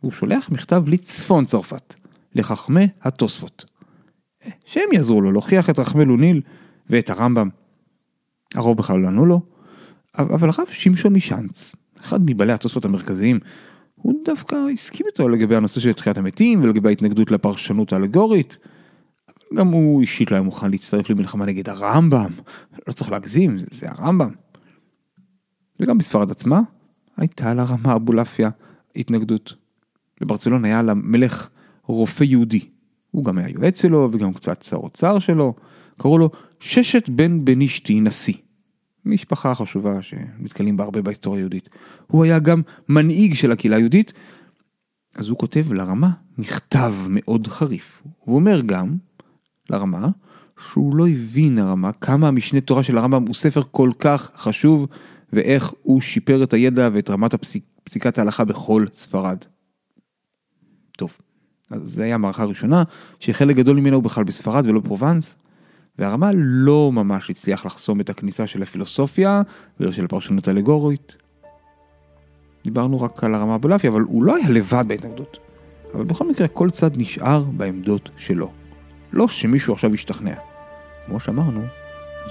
הוא 0.00 0.12
שולח 0.12 0.50
מכתב 0.50 0.82
לצפון 0.86 1.44
צרפת, 1.44 1.94
לחכמי 2.34 2.88
התוספות. 3.02 3.64
שהם 4.64 4.92
יעזרו 4.92 5.20
לו 5.20 5.32
להוכיח 5.32 5.70
את 5.70 5.78
רחמי 5.78 6.04
לוניל 6.04 6.40
ואת 6.90 7.10
הרמב"ם. 7.10 7.48
הרוב 8.54 8.78
בכלל 8.78 8.98
לא 8.98 9.08
ענו 9.08 9.26
לו, 9.26 9.40
אבל 10.18 10.48
הרב 10.48 10.66
שמשון 10.68 11.12
משאנץ, 11.12 11.74
אחד 12.00 12.20
מבעלי 12.26 12.52
התוספות 12.52 12.84
המרכזיים, 12.84 13.40
הוא 14.02 14.14
דווקא 14.24 14.56
הסכים 14.72 15.06
איתו 15.06 15.28
לגבי 15.28 15.56
הנושא 15.56 15.80
של 15.80 15.92
תחיית 15.92 16.18
המתים 16.18 16.62
ולגבי 16.62 16.88
ההתנגדות 16.88 17.30
לפרשנות 17.30 17.92
האלגורית. 17.92 18.58
גם 19.54 19.68
הוא 19.68 20.00
אישית 20.00 20.30
לא 20.30 20.36
היה 20.36 20.42
מוכן 20.42 20.70
להצטרף 20.70 21.10
למלחמה 21.10 21.46
נגד 21.46 21.68
הרמב"ם, 21.68 22.30
לא 22.88 22.92
צריך 22.92 23.10
להגזים, 23.10 23.58
זה, 23.58 23.66
זה 23.70 23.86
הרמב"ם. 23.90 24.30
וגם 25.80 25.98
בספרד 25.98 26.30
עצמה 26.30 26.60
הייתה 27.16 27.54
לרמה 27.54 27.94
אבולעפיה 27.94 28.50
התנגדות. 28.96 29.54
בברצלון 30.20 30.64
היה 30.64 30.82
למלך 30.82 31.48
רופא 31.82 32.24
יהודי, 32.24 32.68
הוא 33.10 33.24
גם 33.24 33.38
היה 33.38 33.48
יועץ 33.48 33.82
שלו 33.82 34.08
וגם 34.12 34.32
קצת 34.32 34.62
שר 34.62 34.76
אוצר 34.76 35.18
שלו, 35.18 35.54
קראו 35.98 36.18
לו 36.18 36.30
ששת 36.60 37.08
בן 37.08 37.44
בנישתי 37.44 38.00
נשיא. 38.00 38.34
משפחה 39.04 39.54
חשובה 39.54 40.02
שנתקלים 40.02 40.76
בה 40.76 40.84
הרבה 40.84 41.02
בהיסטוריה 41.02 41.40
היהודית. 41.40 41.68
הוא 42.06 42.24
היה 42.24 42.38
גם 42.38 42.62
מנהיג 42.88 43.34
של 43.34 43.52
הקהילה 43.52 43.76
היהודית, 43.76 44.12
אז 45.14 45.28
הוא 45.28 45.38
כותב 45.38 45.72
לרמה 45.72 46.10
מכתב 46.38 46.94
מאוד 47.08 47.46
חריף. 47.46 48.02
הוא 48.18 48.36
אומר 48.36 48.60
גם 48.60 48.96
לרמה 49.70 50.08
שהוא 50.70 50.96
לא 50.96 51.08
הבין 51.08 51.58
הרמה 51.58 51.92
כמה 51.92 52.28
המשנה 52.28 52.60
תורה 52.60 52.82
של 52.82 52.98
הרמב"ם 52.98 53.26
הוא 53.26 53.34
ספר 53.34 53.62
כל 53.70 53.90
כך 53.98 54.30
חשוב 54.36 54.86
ואיך 55.32 55.72
הוא 55.82 56.00
שיפר 56.00 56.42
את 56.42 56.52
הידע 56.52 56.88
ואת 56.92 57.10
רמת 57.10 57.34
הפסיק, 57.34 57.64
פסיקת 57.84 58.18
ההלכה 58.18 58.44
בכל 58.44 58.86
ספרד. 58.94 59.38
טוב, 60.96 61.18
אז 61.70 61.80
זה 61.84 62.04
היה 62.04 62.14
המערכה 62.14 62.42
הראשונה 62.42 62.82
שחלק 63.20 63.56
גדול 63.56 63.76
ממנה 63.76 63.96
הוא 63.96 64.02
בכלל 64.02 64.24
בספרד 64.24 64.66
ולא 64.66 64.80
בפרובנס. 64.80 65.36
והרמה 65.98 66.30
לא 66.34 66.92
ממש 66.92 67.30
הצליח 67.30 67.66
לחסום 67.66 68.00
את 68.00 68.10
הכניסה 68.10 68.46
של 68.46 68.62
הפילוסופיה 68.62 69.42
ולא 69.80 69.92
של 69.92 70.04
הפרשנות 70.04 70.48
האלגורית. 70.48 71.16
דיברנו 72.64 73.00
רק 73.00 73.24
על 73.24 73.34
הרמה 73.34 73.54
הבולעפיה, 73.54 73.90
אבל 73.90 74.00
הוא 74.00 74.24
לא 74.24 74.36
היה 74.36 74.50
לבד 74.50 74.84
בהתנגדות. 74.86 75.38
אבל 75.94 76.04
בכל 76.04 76.28
מקרה, 76.28 76.48
כל 76.48 76.70
צד 76.70 76.90
נשאר 76.96 77.42
בעמדות 77.42 78.10
שלו. 78.16 78.50
לא 79.12 79.28
שמישהו 79.28 79.74
עכשיו 79.74 79.94
ישתכנע. 79.94 80.34
כמו 81.06 81.20
שאמרנו, 81.20 81.62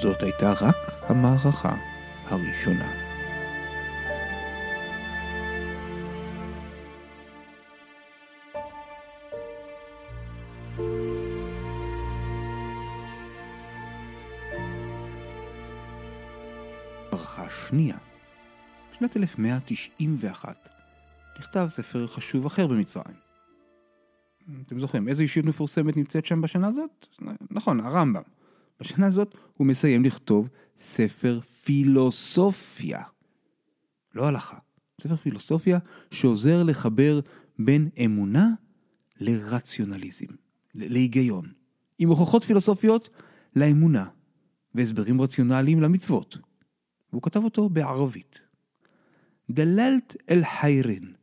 זאת 0.02 0.24
הייתה 0.24 0.54
רק 0.62 0.92
המערכה 1.08 1.76
הראשונה. 2.30 3.11
השנייה. 17.72 17.98
בשנת 18.92 19.18
1191 19.18 20.70
נכתב 21.40 21.68
ספר 21.70 22.08
חשוב 22.08 22.46
אחר 22.46 22.68
במצרים. 22.68 23.16
אתם 24.66 24.80
זוכרים 24.80 25.08
איזה 25.08 25.24
אישיות 25.24 25.46
מפורסמת 25.46 25.98
נמצאת 25.98 26.26
שם 26.26 26.42
בשנה 26.42 26.68
הזאת? 26.68 27.08
נכון, 27.52 27.80
הרמב"ם. 27.80 28.22
בשנה 28.80 29.08
הזאת 29.08 29.36
הוא 29.58 29.68
מסיים 29.68 30.06
לכתוב 30.06 30.50
ספר 30.78 31.40
פילוסופיה. 31.42 33.02
לא 34.16 34.28
הלכה, 34.28 34.58
ספר 35.02 35.16
פילוסופיה 35.16 35.80
שעוזר 36.12 36.64
לחבר 36.64 37.20
בין 37.60 37.90
אמונה 38.06 38.50
לרציונליזם, 39.20 40.26
להיגיון, 40.76 41.52
עם 42.00 42.10
הוכחות 42.10 42.44
פילוסופיות 42.44 43.10
לאמונה 43.56 44.06
והסברים 44.76 45.22
רציונליים 45.22 45.82
למצוות. 45.82 46.51
והוא 47.12 47.22
כתב 47.22 47.44
אותו 47.44 47.70
בערבית. 47.70 48.42
דללת 49.50 50.16
אל 50.30 50.42
חיירין. 50.46 51.14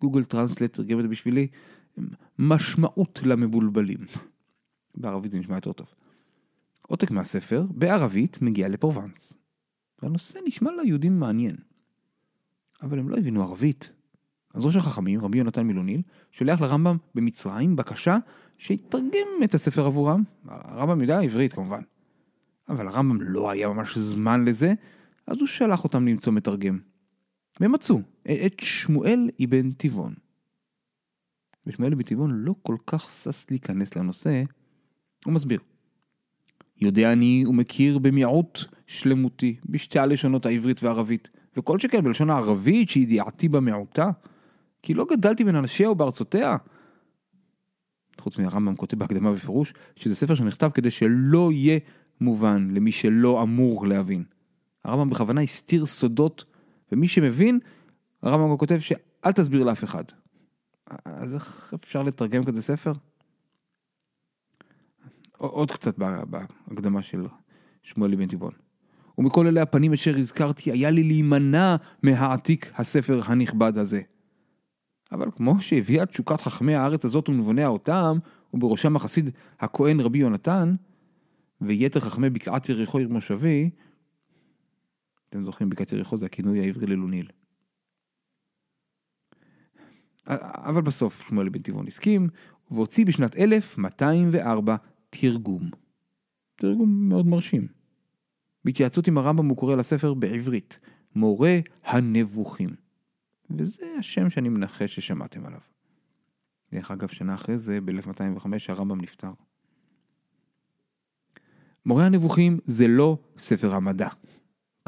גוגל 0.00 0.24
טרנסלט 0.24 0.72
תרגם 0.72 0.98
את 0.98 1.02
זה 1.02 1.08
בשבילי, 1.08 1.48
משמעות 2.38 3.20
למבולבלים. 3.24 3.98
בערבית 4.94 5.32
זה 5.32 5.38
נשמע 5.38 5.56
יותר 5.56 5.72
טוב. 5.72 5.94
עותק 6.86 7.10
מהספר, 7.10 7.66
בערבית, 7.70 8.42
מגיע 8.42 8.68
לפרובנס. 8.68 9.32
והנושא 10.02 10.38
נשמע 10.46 10.70
ליהודים 10.82 11.20
מעניין. 11.20 11.56
אבל 12.82 12.98
הם 12.98 13.08
לא 13.08 13.16
הבינו 13.16 13.42
ערבית. 13.42 13.90
אז 14.54 14.66
ראש 14.66 14.76
החכמים, 14.76 15.20
רבי 15.20 15.38
יונתן 15.38 15.62
מילוניל, 15.62 16.02
שולח 16.32 16.60
לרמב"ם 16.60 16.96
במצרים 17.14 17.76
בקשה 17.76 18.18
שיתרגם 18.58 19.28
את 19.44 19.54
הספר 19.54 19.86
עבורם. 19.86 20.22
הרמב"ם 20.44 21.00
יודע 21.00 21.20
עברית 21.20 21.52
כמובן. 21.52 21.80
אבל 22.68 22.88
הרמב"ם 22.88 23.20
לא 23.20 23.50
היה 23.50 23.68
ממש 23.68 23.98
זמן 23.98 24.44
לזה, 24.44 24.74
אז 25.26 25.38
הוא 25.38 25.46
שלח 25.46 25.84
אותם 25.84 26.08
למצוא 26.08 26.32
מתרגם. 26.32 26.78
והם 27.60 27.72
מצאו 27.72 28.00
את 28.24 28.60
שמואל 28.60 29.30
אבן 29.44 29.70
טבעון. 29.70 30.14
ושמואל 31.66 31.92
אבן 31.92 32.02
טבעון 32.02 32.30
לא 32.30 32.54
כל 32.62 32.76
כך 32.86 33.10
שש 33.10 33.46
להיכנס 33.50 33.96
לנושא, 33.96 34.42
הוא 35.24 35.32
מסביר. 35.34 35.60
יודע 36.80 37.12
אני 37.12 37.44
ומכיר 37.46 37.98
במיעוט 37.98 38.58
שלמותי 38.86 39.56
בשתי 39.64 39.98
הלשונות 39.98 40.46
העברית 40.46 40.82
והערבית, 40.82 41.28
וכל 41.56 41.78
שכן 41.78 42.00
בלשון 42.04 42.30
הערבית 42.30 42.88
שידיעתי 42.88 43.48
במיעוטה, 43.48 44.10
כי 44.82 44.94
לא 44.94 45.06
גדלתי 45.10 45.44
בין 45.44 45.56
אנשיה 45.56 45.90
ובארצותיה. 45.90 46.56
חוץ 48.20 48.38
מהרמב"ם 48.38 48.76
כותב 48.76 48.98
בהקדמה 48.98 49.32
בפירוש, 49.32 49.74
שזה 49.96 50.14
ספר 50.14 50.34
שנכתב 50.34 50.70
כדי 50.74 50.90
שלא 50.90 51.52
יהיה 51.52 51.78
מובן 52.20 52.68
למי 52.70 52.92
שלא 52.92 53.42
אמור 53.42 53.86
להבין. 53.86 54.24
הרמב"ם 54.84 55.10
בכוונה 55.10 55.40
הסתיר 55.40 55.86
סודות, 55.86 56.44
ומי 56.92 57.08
שמבין, 57.08 57.58
הרמב"ם 58.22 58.50
גם 58.50 58.58
כותב 58.58 58.78
שאל 58.78 59.32
תסביר 59.32 59.64
לאף 59.64 59.84
אחד. 59.84 60.04
אז 61.04 61.34
איך 61.34 61.72
אפשר 61.74 62.02
לתרגם 62.02 62.44
כזה 62.44 62.62
ספר? 62.62 62.92
עוד 65.38 65.70
קצת 65.70 65.98
בהקדמה 66.68 67.02
של 67.02 67.26
שמואל 67.82 68.14
בן 68.14 68.26
טבעון. 68.26 68.52
ומכל 69.18 69.46
אלה 69.46 69.62
הפנים 69.62 69.92
אשר 69.92 70.16
הזכרתי, 70.16 70.72
היה 70.72 70.90
לי 70.90 71.02
להימנע 71.02 71.76
מהעתיק 72.02 72.72
הספר 72.76 73.20
הנכבד 73.24 73.78
הזה. 73.78 74.00
אבל 75.12 75.30
כמו 75.36 75.60
שהביאה 75.60 76.06
תשוקת 76.06 76.40
חכמי 76.40 76.74
הארץ 76.74 77.04
הזאת 77.04 77.28
ונבוניה 77.28 77.68
אותם, 77.68 78.18
ובראשם 78.54 78.96
החסיד 78.96 79.30
הכהן 79.60 80.00
רבי 80.00 80.18
יונתן, 80.18 80.74
ויתר 81.60 82.00
חכמי 82.00 82.30
בקעת 82.30 82.68
יריחו 82.68 82.98
עיר 82.98 83.08
מושבי, 83.08 83.70
אתם 85.28 85.40
זוכרים, 85.40 85.70
בקעת 85.70 85.92
יריחו 85.92 86.16
זה 86.16 86.26
הכינוי 86.26 86.60
העברי 86.60 86.86
ללוניל. 86.86 87.28
אבל 90.26 90.82
בסוף 90.82 91.28
שמואל 91.28 91.48
בן 91.48 91.62
טבעון 91.62 91.86
הסכים, 91.86 92.28
והוציא 92.70 93.06
בשנת 93.06 93.36
1204 93.36 94.76
תרגום. 95.10 95.70
תרגום 96.56 97.08
מאוד 97.08 97.26
מרשים. 97.26 97.68
בהתייעצות 98.64 99.08
עם 99.08 99.18
הרמב"ם 99.18 99.48
הוא 99.48 99.56
קורא 99.56 99.74
לספר 99.74 100.14
בעברית, 100.14 100.78
מורה 101.14 101.58
הנבוכים. 101.84 102.70
וזה 103.50 103.86
השם 103.98 104.30
שאני 104.30 104.48
מנחש 104.48 104.94
ששמעתם 104.94 105.46
עליו. 105.46 105.60
דרך 106.72 106.90
אגב, 106.90 107.08
שנה 107.08 107.34
אחרי 107.34 107.58
זה, 107.58 107.80
ב-1205, 107.80 108.46
הרמב"ם 108.68 109.00
נפטר. 109.00 109.32
מורה 111.86 112.06
הנבוכים 112.06 112.58
זה 112.64 112.88
לא 112.88 113.18
ספר 113.38 113.74
המדע. 113.74 114.08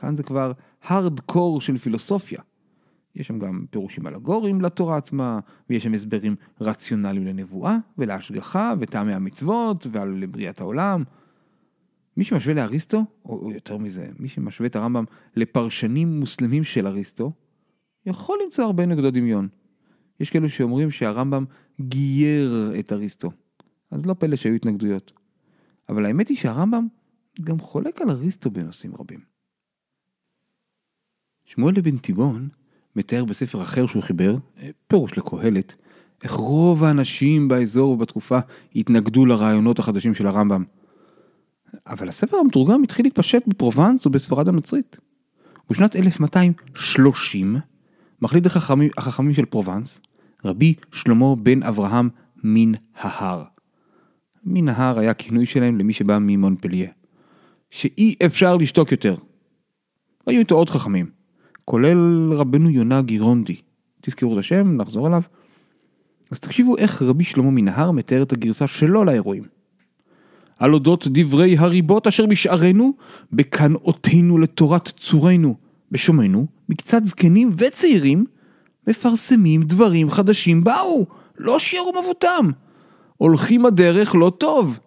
כאן 0.01 0.17
זה 0.17 0.23
כבר 0.23 0.53
הארד-קור 0.83 1.61
של 1.61 1.77
פילוסופיה. 1.77 2.41
יש 3.15 3.27
שם 3.27 3.39
גם 3.39 3.65
פירושים 3.71 4.07
אלגוריים 4.07 4.61
לתורה 4.61 4.97
עצמה, 4.97 5.41
ויש 5.71 5.85
שם 5.85 5.95
הסברים 5.95 6.37
רציונליים 6.61 7.27
לנבואה 7.27 7.77
ולהשגחה 7.99 8.75
וטעמי 8.81 9.15
המצוות 9.15 9.87
ועל 9.91 10.27
בריאת 10.27 10.61
העולם. 10.61 11.05
מי 12.17 12.25
שמשווה 12.25 12.55
לאריסטו, 12.55 13.05
או 13.25 13.51
יותר 13.53 13.79
מזה, 13.79 14.09
מי 14.19 14.29
שמשווה 14.29 14.67
את 14.67 14.77
הרמב"ם 14.77 15.05
לפרשנים 15.37 16.21
מוסלמים 16.21 16.65
של 16.65 16.87
אריסטו, 16.87 17.33
יכול 18.07 18.39
למצוא 18.45 18.65
הרבה 18.65 18.87
נקודות 18.87 19.15
דמיון. 19.15 19.49
יש 20.21 20.31
כאלו 20.31 20.49
שאומרים 20.49 20.91
שהרמב"ם 20.91 21.45
גייר 21.81 22.73
את 22.79 22.93
אריסטו, 22.93 23.31
אז 23.91 24.07
לא 24.07 24.15
פלא 24.15 24.37
שהיו 24.37 24.55
התנגדויות. 24.55 25.13
אבל 25.89 26.07
האמת 26.07 26.29
היא 26.29 26.37
שהרמב"ם 26.37 26.87
גם 27.41 27.59
חולק 27.59 28.01
על 28.01 28.11
אריסטו 28.11 28.51
בנושאים 28.51 28.93
רבים. 28.99 29.21
שמואל 31.45 31.75
אבן 31.79 31.99
תיבון 31.99 32.49
מתאר 32.97 33.25
בספר 33.25 33.63
אחר 33.63 33.87
שהוא 33.87 34.03
חיבר, 34.03 34.37
פירוש 34.87 35.19
לקהלת, 35.19 35.75
איך 36.23 36.33
רוב 36.33 36.85
האנשים 36.85 37.49
באזור 37.49 37.91
ובתקופה 37.91 38.39
התנגדו 38.77 39.27
לרעיונות 39.27 39.79
החדשים 39.79 40.15
של 40.15 40.27
הרמב"ם. 40.27 40.65
אבל 41.87 42.09
הספר 42.09 42.37
המתורגם 42.37 42.83
התחיל 42.83 43.07
להתפשט 43.07 43.43
בפרובנס 43.47 44.07
ובספרד 44.07 44.49
הנוצרית. 44.49 44.97
בשנת 45.71 45.97
1230 45.97 47.57
מחליט 48.23 48.47
החכמים, 48.47 48.91
החכמים 48.99 49.35
של 49.35 49.45
פרובנס, 49.45 50.01
רבי 50.45 50.75
שלמה 50.93 51.35
בן 51.37 51.63
אברהם 51.63 52.09
מן 52.37 52.73
ההר. 52.97 53.58
מן 54.45 54.69
ההר 54.69 54.99
היה 54.99 55.15
כינוי 55.15 55.47
שלהם 55.47 55.79
למי 55.79 55.93
שבא 55.93 56.19
ממונפליה. 56.21 56.91
שאי 57.71 58.15
אפשר 58.27 58.57
לשתוק 58.57 58.93
יותר. 58.93 59.15
היו 60.27 60.39
איתו 60.39 60.55
עוד 60.55 60.71
חכמים, 60.71 61.07
כולל 61.65 62.33
רבנו 62.33 62.71
יונה 62.71 63.03
גירונדי. 63.03 63.57
תזכרו 64.01 64.33
את 64.33 64.39
השם, 64.39 64.77
נחזור 64.77 65.07
אליו. 65.07 65.23
אז 66.31 66.41
תקשיבו 66.41 66.77
איך 66.77 67.03
רבי 67.03 67.25
שלמה 67.25 67.51
מנהר 67.51 67.91
מתאר 67.91 68.23
את 68.23 68.33
הגרסה 68.33 68.67
שלו 68.67 69.05
לאירועים. 69.05 69.45
על 70.59 70.75
אודות 70.75 71.07
דברי 71.11 71.57
הריבות 71.59 72.07
אשר 72.07 72.27
בשערינו, 72.27 72.93
בקנאותינו 73.33 74.39
לתורת 74.39 74.89
צורנו, 74.89 75.57
בשומנו, 75.93 76.47
מקצת 76.69 77.05
זקנים 77.05 77.51
וצעירים, 77.59 78.25
מפרסמים 78.87 79.63
דברים 79.63 80.11
חדשים 80.11 80.65
באו, 80.65 81.07
לא 81.39 81.59
שיערו 81.59 81.93
מבותם. 82.03 82.51
הולכים 83.19 83.67
הדרך 83.67 84.15
לא 84.15 84.33
טוב, 84.39 84.79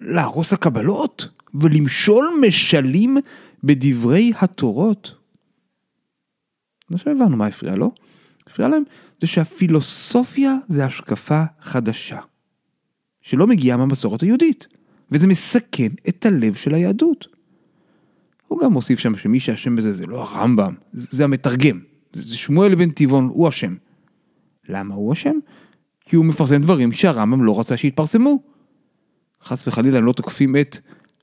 להרוס 0.00 0.52
הקבלות 0.52 1.28
ולמשול 1.54 2.28
משלים 2.48 3.16
בדברי 3.64 4.32
התורות. 4.40 5.14
עכשיו 6.94 7.12
הבנו 7.12 7.36
מה 7.36 7.46
הפריע 7.46 7.74
לו. 7.74 7.92
הפריע 8.46 8.68
להם 8.68 8.82
זה 9.20 9.26
שהפילוסופיה 9.26 10.54
זה 10.68 10.84
השקפה 10.84 11.42
חדשה, 11.60 12.18
שלא 13.22 13.46
מגיעה 13.46 13.76
מהמסורת 13.76 14.20
היהודית, 14.20 14.66
וזה 15.10 15.26
מסכן 15.26 15.88
את 16.08 16.26
הלב 16.26 16.54
של 16.54 16.74
היהדות. 16.74 17.26
הוא 18.48 18.60
גם 18.62 18.72
מוסיף 18.72 18.98
שם 18.98 19.16
שמי 19.16 19.40
שאשם 19.40 19.76
בזה 19.76 19.92
זה 19.92 20.06
לא 20.06 20.22
הרמב"ם, 20.22 20.74
זה 20.92 21.24
המתרגם, 21.24 21.80
זה 22.12 22.36
שמואל 22.36 22.74
בן 22.74 22.90
טבעון, 22.90 23.24
הוא 23.24 23.48
אשם. 23.48 23.74
למה 24.68 24.94
הוא 24.94 25.12
אשם? 25.12 25.38
כי 26.04 26.16
הוא 26.16 26.24
מפרסם 26.24 26.62
דברים 26.62 26.92
שהרמב"ם 26.92 27.44
לא 27.44 27.60
רצה 27.60 27.76
שיתפרסמו. 27.76 28.38
חס 29.44 29.68
וחלילה 29.68 29.98
הם 29.98 30.04
לא 30.04 30.12
תוקפים 30.12 30.56
את 30.56 30.76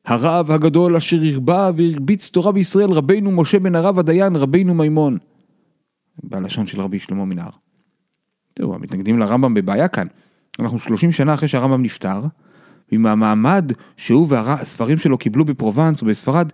הרב 0.06 0.52
הגדול 0.52 0.96
אשר 0.96 1.18
הרבה 1.34 1.72
והרביץ 1.76 2.30
תורה 2.30 2.52
בישראל 2.52 2.92
רבינו 2.92 3.32
משה 3.32 3.60
בן 3.60 3.76
הרב 3.76 4.00
הדיין 4.00 4.36
רבינו 4.36 4.74
מימון. 4.74 5.18
בלשון 6.24 6.68
של 6.68 6.82
רבי 6.82 7.00
שלמה 7.00 7.26
מנהר. 7.26 7.50
תראו, 8.54 8.76
המתנגדים 8.76 9.20
לרמב"ם 9.20 9.54
בבעיה 9.54 9.88
כאן. 9.88 10.08
אנחנו 10.60 10.80
30 10.80 11.12
שנה 11.12 11.34
אחרי 11.34 11.48
שהרמב"ם 11.48 11.84
נפטר, 11.84 12.22
ועם 12.92 13.06
המעמד 13.06 13.72
שהוא 13.98 14.28
והספרים 14.30 14.98
שלו 14.98 15.18
קיבלו 15.18 15.46
בפרובנס 15.46 16.04
ובספרד, 16.04 16.52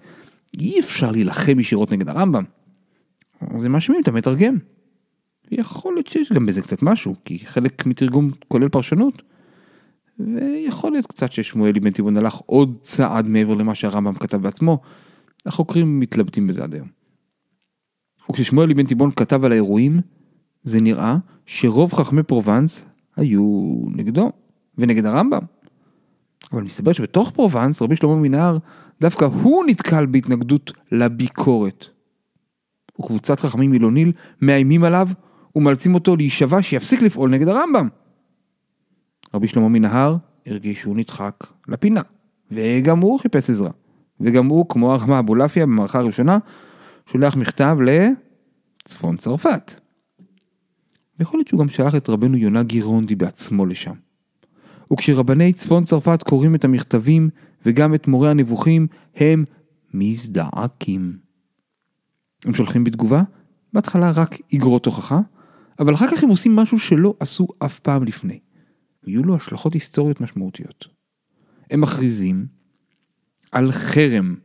אי 0.54 0.80
אפשר 0.80 1.12
להילחם 1.12 1.60
ישירות 1.60 1.92
נגד 1.92 2.10
הרמב"ם. 2.10 2.44
אז 3.56 3.66
הם 3.66 3.72
מאשימים 3.72 4.02
את 4.02 4.08
המתרגם. 4.08 4.58
ויכול 5.52 5.94
להיות 5.94 6.08
שיש 6.08 6.32
גם 6.32 6.46
בזה 6.46 6.62
קצת 6.62 6.84
משהו, 6.84 7.16
כי 7.26 7.40
חלק 7.46 7.86
מתרגום 7.86 8.32
כולל 8.48 8.70
פרשנות. 8.70 9.22
ויכול 10.20 10.92
להיות 10.92 11.08
קצת 11.08 11.32
ששמואל 11.32 11.80
אבן 11.80 11.92
תיבון 11.92 12.18
הלך 12.18 12.36
עוד 12.36 12.78
צעד 12.82 13.28
מעבר 13.28 13.54
למה 13.54 13.76
שהרמב"ם 13.76 14.14
כתב 14.16 14.38
בעצמו. 14.38 14.80
החוקרים 15.46 16.00
מתלבטים 16.00 16.48
בזה 16.48 16.64
עד 16.64 16.74
היום. 16.74 16.88
וכששמואל 18.30 18.74
אבן 18.74 18.86
תיבון 18.86 19.12
כתב 19.12 19.46
על 19.46 19.52
האירועים, 19.52 20.00
זה 20.64 20.82
נראה 20.82 21.18
שרוב 21.46 21.94
חכמי 21.94 22.24
פרובנס 22.24 22.86
היו 23.16 23.76
נגדו 23.88 24.32
ונגד 24.78 25.06
הרמב"ם. 25.06 25.42
אבל 26.52 26.64
מסתבר 26.64 26.92
שבתוך 26.92 27.32
פרובנס 27.32 27.82
רבי 27.82 27.96
שלמה 27.96 28.16
מן 28.16 28.33
ההר 28.33 28.58
דווקא 29.02 29.26
הוא 29.26 29.66
נתקל 29.68 30.06
בהתנגדות 30.06 30.72
לביקורת. 30.92 31.86
וקבוצת 33.00 33.40
חכמים 33.40 33.72
מילוניל 33.72 34.12
מאיימים 34.42 34.84
עליו 34.84 35.08
ומאלצים 35.56 35.96
אותו 35.96 36.16
להישבע 36.16 36.62
שיפסיק 36.62 37.02
לפעול 37.02 37.30
נגד 37.30 37.48
הרמב"ם. 37.48 37.90
רבי 39.34 39.48
שלמה 39.48 39.70
מנהר 39.70 40.18
הרגיש 40.46 40.82
שהוא 40.82 40.98
נדחק 40.98 41.36
לפינה, 41.68 42.02
וגם 42.52 43.00
הוא 43.00 43.20
חיפש 43.20 43.50
עזרה. 43.50 43.70
וגם 44.20 44.48
הוא, 44.48 44.66
כמו 44.70 44.94
הרמה 44.94 45.20
אבולעפיה 45.20 45.66
במערכה 45.66 46.00
הראשונה, 46.00 46.38
שולח 47.06 47.36
מכתב 47.36 47.78
צפון 48.86 49.18
צרפת. 49.18 49.82
ויכול 51.20 51.38
להיות 51.38 51.48
שהוא 51.48 51.60
גם 51.60 51.70
שלח 51.70 51.96
את 51.96 52.10
רבנו 52.10 52.38
יונה 52.38 52.64
גירונדי 52.64 53.16
בעצמו 53.16 53.66
לשם. 53.66 53.94
וכשרבני 54.94 55.54
צפון 55.54 55.84
צרפת 55.84 56.24
קוראים 56.24 56.56
את 56.56 56.64
המכתבים 56.64 57.30
וגם 57.66 57.96
את 57.96 58.08
מורה 58.08 58.32
הנבוכים, 58.32 58.88
הם 59.16 59.46
מזדעקים. 59.94 61.18
הם 62.46 62.54
שולחים 62.54 62.84
בתגובה, 62.84 63.24
בהתחלה 63.74 64.12
רק 64.12 64.38
אגרות 64.56 64.86
הוכחה, 64.86 65.20
אבל 65.80 65.94
אחר 65.94 66.08
כך 66.08 66.24
הם 66.24 66.30
עושים 66.30 66.56
משהו 66.56 66.80
שלא 66.80 67.14
עשו 67.20 67.48
אף 67.60 67.80
פעם 67.80 68.04
לפני. 68.04 68.40
ויהיו 69.04 69.24
לו 69.24 69.36
השלכות 69.36 69.74
היסטוריות 69.74 70.22
משמעותיות. 70.22 70.88
הם 71.72 71.82
מכריזים 71.82 72.46
על 73.52 73.72
חרם. 73.72 74.36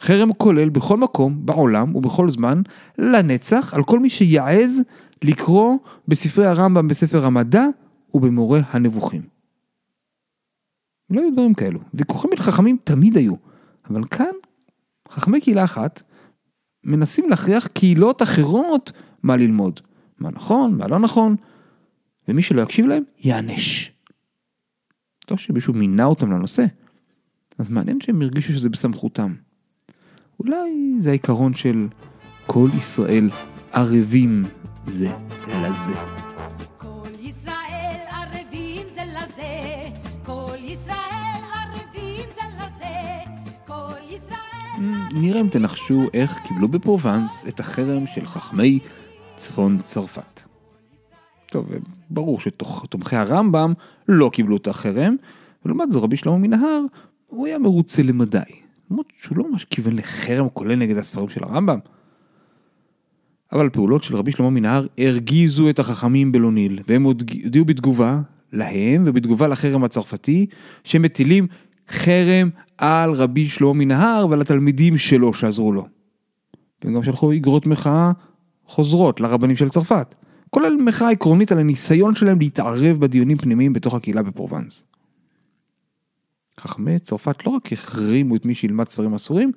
חרם 0.00 0.32
כולל 0.32 0.68
בכל 0.68 0.96
מקום, 0.96 1.46
בעולם 1.46 1.96
ובכל 1.96 2.30
זמן, 2.30 2.62
לנצח, 2.98 3.74
על 3.74 3.84
כל 3.84 3.98
מי 3.98 4.10
שיעז 4.10 4.80
לקרוא 5.22 5.76
בספרי 6.08 6.46
הרמב"ם 6.46 6.88
בספר 6.88 7.24
המדע 7.24 7.64
ובמורה 8.14 8.60
הנבוכים. 8.70 9.22
לא 11.10 11.20
היו 11.20 11.32
דברים 11.32 11.54
כאלו. 11.54 11.80
ויכוחים 11.94 12.30
בין 12.30 12.40
חכמים 12.40 12.76
תמיד 12.84 13.16
היו, 13.16 13.34
אבל 13.90 14.04
כאן 14.10 14.32
חכמי 15.10 15.40
קהילה 15.40 15.64
אחת 15.64 16.02
מנסים 16.84 17.30
להכריח 17.30 17.66
קהילות 17.66 18.22
אחרות 18.22 18.92
מה 19.22 19.36
ללמוד. 19.36 19.80
מה 20.20 20.30
נכון, 20.30 20.74
מה 20.74 20.86
לא 20.88 20.98
נכון, 20.98 21.36
ומי 22.28 22.42
שלא 22.42 22.62
יקשיב 22.62 22.86
להם, 22.86 23.02
ייענש. 23.18 23.92
טוב 25.26 25.38
שמישהו 25.38 25.74
מינה 25.74 26.04
אותם 26.04 26.32
לנושא, 26.32 26.64
אז 27.58 27.68
מעניין 27.68 28.00
שהם 28.00 28.22
הרגישו 28.22 28.52
שזה 28.52 28.68
בסמכותם. 28.68 29.34
אולי 30.40 30.94
זה 31.00 31.10
העיקרון 31.10 31.54
של 31.54 31.88
כל 32.46 32.68
ישראל 32.76 33.30
ערבים 33.72 34.44
זה 34.86 35.10
לזה. 35.48 35.94
כל 36.76 37.08
ישראל 37.20 38.00
ערבים 38.10 38.86
זה 38.94 39.00
לזה, 39.04 39.88
כל 40.24 40.56
ישראל 40.58 41.42
ערבים 41.54 42.28
זה 42.34 42.42
לזה, 42.56 43.30
כל 43.66 43.98
ישראל... 44.08 45.14
נראה 45.14 45.40
אם 45.40 45.48
תנחשו 45.48 46.02
איך 46.14 46.38
קיבלו 46.48 46.68
בפרובנס 46.68 47.44
את 47.48 47.60
החרם 47.60 48.06
של 48.06 48.26
חכמי 48.26 48.78
צפון 49.40 49.78
צרפת. 49.82 50.40
טוב, 51.46 51.66
ברור 52.10 52.40
שתומכי 52.40 53.16
הרמב"ם 53.16 53.72
לא 54.08 54.30
קיבלו 54.32 54.56
את 54.56 54.68
החרם, 54.68 55.16
ולעומת 55.64 55.92
זאת 55.92 56.02
רבי 56.02 56.16
שלמה 56.16 56.38
מנהר, 56.38 56.80
הוא 57.26 57.46
היה 57.46 57.58
מרוצה 57.58 58.02
למדי. 58.02 58.38
למרות 58.90 59.06
שהוא 59.16 59.38
לא 59.38 59.50
ממש 59.50 59.64
כיוון 59.64 59.96
לחרם 59.96 60.48
כולל 60.48 60.74
נגד 60.74 60.96
הספרים 60.96 61.28
של 61.28 61.44
הרמב"ם. 61.44 61.78
אבל 63.52 63.66
הפעולות 63.66 64.02
של 64.02 64.16
רבי 64.16 64.32
שלמה 64.32 64.50
מנהר 64.50 64.86
הרגיזו 64.98 65.70
את 65.70 65.78
החכמים 65.78 66.32
בלוניל, 66.32 66.82
והם 66.88 67.02
הודיעו 67.02 67.64
בתגובה 67.64 68.20
להם 68.52 69.02
ובתגובה 69.06 69.46
לחרם 69.46 69.84
הצרפתי, 69.84 70.46
שמטילים 70.84 71.46
חרם 71.88 72.50
על 72.78 73.12
רבי 73.12 73.48
שלמה 73.48 73.72
מנהר 73.72 74.26
ועל 74.30 74.40
התלמידים 74.40 74.98
שלו 74.98 75.34
שעזרו 75.34 75.72
לו. 75.72 75.86
והם 76.84 76.94
גם 76.94 77.02
שלחו 77.02 77.32
אגרות 77.32 77.66
מחאה 77.66 78.12
חוזרות 78.70 79.20
לרבנים 79.20 79.56
של 79.56 79.68
צרפת, 79.68 80.14
כולל 80.50 80.76
מחאה 80.76 81.10
עקרונית 81.10 81.52
על 81.52 81.58
הניסיון 81.58 82.14
שלהם 82.14 82.38
להתערב 82.38 83.00
בדיונים 83.00 83.36
פנימיים 83.36 83.72
בתוך 83.72 83.94
הקהילה 83.94 84.22
בפרובנס. 84.22 84.84
חכמי 86.60 86.98
צרפת 86.98 87.46
לא 87.46 87.50
רק 87.50 87.72
החרימו 87.72 88.36
את 88.36 88.44
מי 88.44 88.54
שילמד 88.54 88.88
ספרים 88.88 89.14
אסורים, 89.14 89.52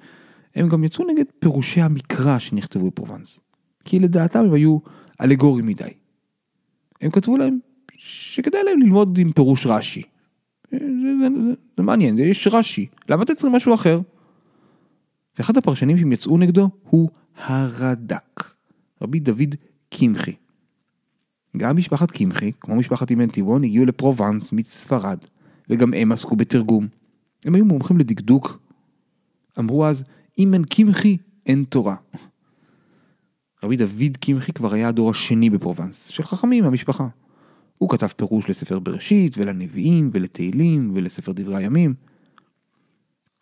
הם 0.56 0.70
גם 0.70 0.84
יצאו 0.84 1.06
נגד 1.08 1.26
פירושי 1.40 1.82
המקרא 1.82 2.40
שנכתבו 2.40 2.88
בפרובנס. 2.88 3.40
כי 3.86 4.00
לדעתם 4.00 4.40
הם 4.40 4.54
היו 4.54 4.78
אלגוריים 5.22 5.66
מדי. 5.66 5.94
הם 7.02 7.12
כתבו 7.12 7.38
להם 7.38 7.60
שכדאי 7.98 8.64
להם 8.64 8.80
ללמוד 8.80 9.18
עם 9.18 9.32
פירוש 9.32 9.66
רש"י. 9.66 10.02
זה, 10.72 10.78
זה, 10.80 11.28
זה, 11.36 11.54
זה 11.78 11.84
מעניין, 11.84 12.20
יש 12.20 12.48
רש"י, 12.52 12.88
למה 13.10 13.24
אתם 13.24 13.34
צריכים 13.34 13.56
משהו 13.56 13.74
אחר? 13.74 14.02
ואחד 15.38 15.58
הפרשנים 15.58 15.98
שהם 15.98 16.12
יצאו 16.12 16.38
נגדו 16.38 16.70
הוא 16.84 17.10
הרד"ק, 17.38 18.53
רבי 19.04 19.20
דוד 19.20 19.56
קמחי. 19.90 20.36
גם 21.58 21.78
משפחת 21.78 22.12
קמחי, 22.12 22.52
כמו 22.60 22.76
משפחת 22.76 23.10
אימן 23.10 23.30
טבעון, 23.30 23.64
הגיעו 23.64 23.86
לפרובנס 23.86 24.52
מספרד, 24.52 25.18
וגם 25.70 25.94
הם 25.94 26.12
עסקו 26.12 26.36
בתרגום. 26.36 26.88
הם 27.46 27.56
היו 27.56 27.66
מומחים 27.66 27.98
לדקדוק. 27.98 28.60
אמרו 29.60 29.86
אז, 29.86 30.04
אם 30.40 30.54
אין 30.54 30.64
קמחי, 30.64 31.18
אין 31.46 31.64
תורה. 31.70 31.96
רבי 33.64 33.78
דוד 33.78 34.18
קמחי 34.20 34.54
כבר 34.54 34.74
היה 34.74 34.88
הדור 34.88 35.10
השני 35.10 35.50
בפרובנס, 35.50 36.08
של 36.08 36.24
חכמים 36.24 36.64
מהמשפחה. 36.64 37.08
הוא 37.78 37.90
כתב 37.90 38.08
פירוש 38.08 38.50
לספר 38.50 38.80
בראשית, 38.80 39.38
ולנביאים, 39.38 40.10
ולתהילים, 40.14 40.92
ולספר 40.94 41.32
דברי 41.32 41.56
הימים. 41.56 41.94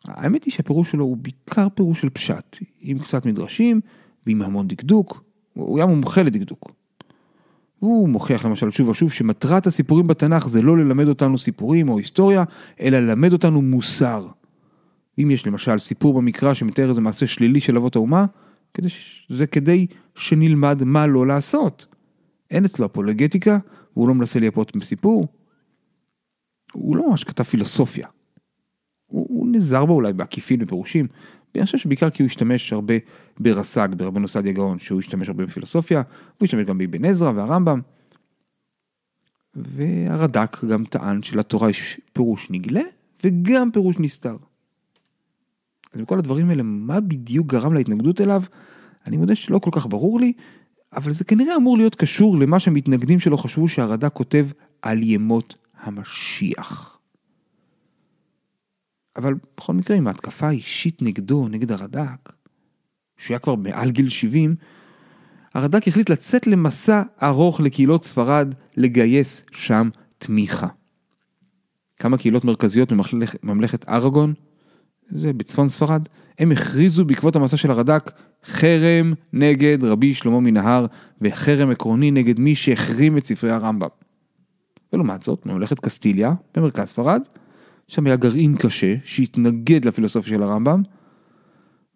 האמת 0.05 0.43
היא 0.43 0.53
שהפירוש 0.53 0.91
שלו 0.91 1.05
הוא 1.05 1.17
בעיקר 1.17 1.67
פירוש 1.69 2.01
של 2.01 2.09
פשט, 2.09 2.57
עם 2.79 2.99
קצת 2.99 3.25
מדרשים, 3.25 3.81
ועם 4.27 4.41
המון 4.41 4.67
דקדוק. 4.67 5.23
הוא 5.53 5.77
היה 5.77 5.85
מומחה 5.85 6.23
לדקדוק. 6.23 6.71
הוא 7.79 8.09
מוכיח 8.09 8.45
למשל 8.45 8.71
שוב 8.71 8.87
ושוב 8.89 9.11
שמטרת 9.11 9.67
הסיפורים 9.67 10.07
בתנ"ך 10.07 10.47
זה 10.47 10.61
לא 10.61 10.77
ללמד 10.77 11.07
אותנו 11.07 11.37
סיפורים 11.37 11.89
או 11.89 11.97
היסטוריה, 11.97 12.43
אלא 12.81 12.99
ללמד 12.99 13.33
אותנו 13.33 13.61
מוסר. 13.61 14.27
אם 15.19 15.31
יש 15.31 15.47
למשל 15.47 15.79
סיפור 15.79 16.13
במקרא 16.13 16.53
שמתאר 16.53 16.89
איזה 16.89 17.01
מעשה 17.01 17.27
שלילי 17.27 17.59
של 17.59 17.77
אבות 17.77 17.95
האומה, 17.95 18.25
כדי 18.73 18.89
ש... 18.89 19.27
זה 19.29 19.47
כדי 19.47 19.87
שנלמד 20.15 20.83
מה 20.83 21.07
לא 21.07 21.27
לעשות. 21.27 21.85
אין 22.51 22.65
אצלו 22.65 22.85
אפולוגטיקה, 22.85 23.57
והוא 23.95 24.07
לא 24.07 24.13
מנסה 24.13 24.39
לייפות 24.39 24.75
בסיפור. 24.75 25.27
הוא 26.73 26.97
לא 26.97 27.09
ממש 27.09 27.23
כתב 27.23 27.43
פילוסופיה. 27.43 28.07
הוא, 29.07 29.27
הוא 29.29 29.47
נזהר 29.51 29.85
בה 29.85 29.93
אולי 29.93 30.13
בעקיפין 30.13 30.59
בפירושים. 30.59 31.07
אני 31.55 31.65
חושב 31.65 31.77
שבעיקר 31.77 32.09
כי 32.09 32.23
הוא 32.23 32.27
השתמש 32.27 32.73
הרבה 32.73 32.93
ברס"ג, 33.39 33.87
ברבנו 33.97 34.27
סעדיה 34.27 34.53
גאון, 34.53 34.79
שהוא 34.79 34.99
השתמש 34.99 35.27
הרבה 35.27 35.45
בפילוסופיה, 35.45 36.01
הוא 36.37 36.45
השתמש 36.45 36.65
גם 36.65 36.77
באבן 36.77 37.05
עזרא 37.05 37.31
והרמב"ם. 37.35 37.81
והרד"ק 39.55 40.63
גם 40.63 40.85
טען 40.85 41.23
שלתורה 41.23 41.69
יש 41.69 41.99
פירוש 42.13 42.47
נגלה 42.51 42.81
וגם 43.23 43.71
פירוש 43.71 43.95
נסתר. 43.99 44.37
אז 45.93 46.01
מכל 46.01 46.19
הדברים 46.19 46.49
האלה, 46.49 46.63
מה 46.63 46.99
בדיוק 46.99 47.47
גרם 47.47 47.73
להתנגדות 47.73 48.21
אליו? 48.21 48.43
אני 49.07 49.17
מודה 49.17 49.35
שלא 49.35 49.59
כל 49.59 49.69
כך 49.73 49.87
ברור 49.87 50.19
לי, 50.19 50.33
אבל 50.93 51.13
זה 51.13 51.23
כנראה 51.23 51.55
אמור 51.55 51.77
להיות 51.77 51.95
קשור 51.95 52.39
למה 52.39 52.59
שהמתנגדים 52.59 53.19
שלו 53.19 53.37
חשבו 53.37 53.67
שהרד"ק 53.67 54.13
כותב 54.13 54.47
על 54.81 55.03
ימות 55.03 55.55
המשיח. 55.81 56.90
אבל 59.15 59.33
בכל 59.57 59.73
מקרה, 59.73 59.97
עם 59.97 60.07
ההתקפה 60.07 60.47
האישית 60.47 61.01
נגדו, 61.01 61.47
נגד 61.47 61.71
הרד"ק, 61.71 62.33
שהוא 63.17 63.35
היה 63.35 63.39
כבר 63.39 63.55
מעל 63.55 63.91
גיל 63.91 64.09
70, 64.09 64.55
הרד"ק 65.53 65.87
החליט 65.87 66.09
לצאת 66.09 66.47
למסע 66.47 67.01
ארוך 67.23 67.61
לקהילות 67.61 68.05
ספרד, 68.05 68.53
לגייס 68.77 69.41
שם 69.51 69.89
תמיכה. 70.17 70.67
כמה 71.97 72.17
קהילות 72.17 72.45
מרכזיות 72.45 72.91
מממלכת 73.43 73.89
אראגון, 73.89 74.33
זה 75.09 75.33
בצפון 75.33 75.69
ספרד, 75.69 76.07
הם 76.39 76.51
הכריזו 76.51 77.05
בעקבות 77.05 77.35
המסע 77.35 77.57
של 77.57 77.71
הרד"ק 77.71 78.11
חרם 78.45 79.13
נגד 79.33 79.83
רבי 79.83 80.13
שלמה 80.13 80.39
מנהר 80.39 80.85
וחרם 81.21 81.69
עקרוני 81.69 82.11
נגד 82.11 82.39
מי 82.39 82.55
שהחרים 82.55 83.17
את 83.17 83.25
ספרי 83.25 83.51
הרמב"ם. 83.51 83.87
ולעומת 84.93 85.23
זאת, 85.23 85.45
ממלכת 85.45 85.79
קסטיליה, 85.79 86.33
במרכז 86.55 86.87
ספרד, 86.87 87.21
שם 87.91 88.05
היה 88.05 88.15
גרעין 88.15 88.57
קשה 88.57 88.95
שהתנגד 89.03 89.85
לפילוסופיה 89.85 90.33
של 90.33 90.43
הרמב"ם, 90.43 90.83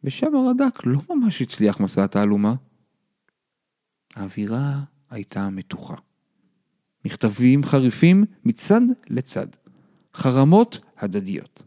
ושם 0.04 0.36
הרד"ק 0.36 0.86
לא 0.86 1.00
ממש 1.10 1.42
הצליח 1.42 1.80
מסע 1.80 2.04
התעלומה. 2.04 2.56
האווירה 4.16 4.84
הייתה 5.10 5.50
מתוחה. 5.50 5.96
מכתבים 7.06 7.64
חריפים 7.64 8.24
מצד 8.46 8.82
לצד, 9.10 9.48
חרמות 10.14 10.80
הדדיות. 10.98 11.64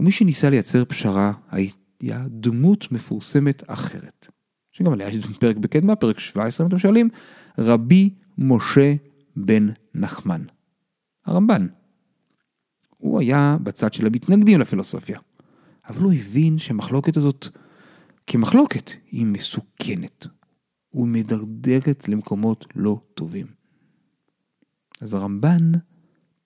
ומי 0.00 0.12
שניסה 0.12 0.50
לייצר 0.50 0.84
פשרה 0.84 1.32
היה 2.00 2.24
דמות 2.28 2.92
מפורסמת 2.92 3.62
אחרת, 3.66 4.28
שגם 4.72 4.92
עליה 4.92 5.08
יש 5.08 5.26
פרק 5.40 5.56
בקדמה, 5.56 5.96
פרק 5.96 6.18
17 6.18 6.64
אם 6.64 6.68
אתם 6.68 6.78
שואלים, 6.78 7.08
רבי 7.58 8.14
משה 8.38 8.94
בן 9.36 9.68
נחמן, 9.94 10.42
הרמב"ן. 11.26 11.66
הוא 13.00 13.20
היה 13.20 13.56
בצד 13.62 13.92
של 13.92 14.06
המתנגדים 14.06 14.60
לפילוסופיה, 14.60 15.18
אבל 15.88 16.02
הוא 16.02 16.12
הבין 16.12 16.58
שהמחלוקת 16.58 17.16
הזאת 17.16 17.46
כמחלוקת 18.26 18.90
היא 19.10 19.26
מסוכנת, 19.26 20.26
ומדרדרת 20.94 22.08
למקומות 22.08 22.66
לא 22.76 23.00
טובים. 23.14 23.46
אז 25.00 25.14
הרמב"ן 25.14 25.72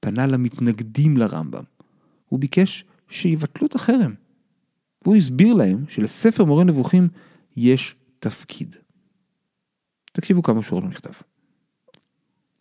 פנה 0.01 0.27
למתנגדים 0.27 1.17
לרמב"ם, 1.17 1.63
הוא 2.29 2.41
ביקש 2.41 2.85
שיבטלו 3.09 3.67
את 3.67 3.75
החרם. 3.75 4.15
והוא 5.03 5.17
הסביר 5.17 5.55
להם 5.55 5.85
שלספר 5.89 6.45
מורה 6.45 6.65
נבוכים 6.65 7.09
יש 7.57 7.97
תפקיד. 8.19 8.77
תקשיבו 10.13 10.43
כמה 10.43 10.63
שורות 10.63 10.85
במכתב. 10.85 11.13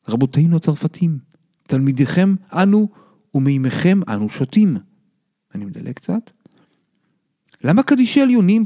רבותינו 0.08 0.58
הצרפתים, 0.58 1.20
תלמידיכם 1.68 2.36
אנו 2.52 2.90
ומימיכם 3.34 4.00
אנו 4.08 4.30
שותים. 4.30 4.78
אני 5.56 5.66
מדלג 5.66 5.94
קצת. 5.94 6.32
למה 7.64 7.84
קדישי 7.84 8.22
עליונים 8.22 8.66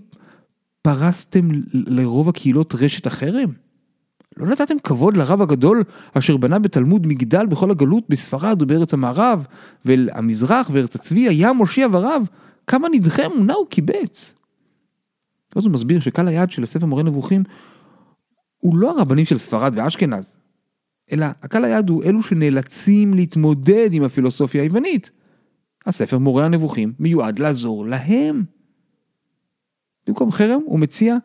פרסתם 0.81 1.49
לרוב 1.73 2.29
הקהילות 2.29 2.75
רשת 2.75 3.07
החרם? 3.07 3.51
לא 4.37 4.45
נתתם 4.45 4.79
כבוד 4.83 5.17
לרב 5.17 5.41
הגדול 5.41 5.83
אשר 6.13 6.37
בנה 6.37 6.59
בתלמוד 6.59 7.07
מגדל 7.07 7.45
בכל 7.45 7.71
הגלות 7.71 8.03
בספרד 8.09 8.61
ובארץ 8.61 8.93
המערב, 8.93 9.45
ואל 9.85 10.09
המזרח 10.13 10.69
וארץ 10.73 10.95
הצבי 10.95 11.27
היה 11.27 11.53
מושיע 11.53 11.87
ורב, 11.91 12.23
כמה 12.67 12.87
נדחי 12.91 13.25
אמונה 13.25 13.53
הוא 13.53 13.67
קיבץ. 13.67 14.33
אז 15.55 15.65
הוא 15.65 15.71
מסביר 15.71 15.99
שקהל 15.99 16.27
היעד 16.27 16.51
של 16.51 16.63
הספר 16.63 16.85
מורה 16.85 17.03
נבוכים 17.03 17.43
הוא 18.57 18.77
לא 18.77 18.89
הרבנים 18.89 19.25
של 19.25 19.37
ספרד 19.37 19.73
ואשכנז, 19.75 20.36
אלא 21.11 21.25
הקהל 21.41 21.65
היעד 21.65 21.89
הוא 21.89 22.03
אלו 22.03 22.23
שנאלצים 22.23 23.13
להתמודד 23.13 23.89
עם 23.93 24.03
הפילוסופיה 24.03 24.61
היוונית. 24.61 25.11
הספר 25.85 26.17
מורה 26.17 26.45
הנבוכים 26.45 26.93
מיועד 26.99 27.39
לעזור 27.39 27.85
להם. 27.85 28.43
במקום 30.07 30.31
חרם 30.31 30.61
הוא 30.65 30.79
מציע 30.79 31.17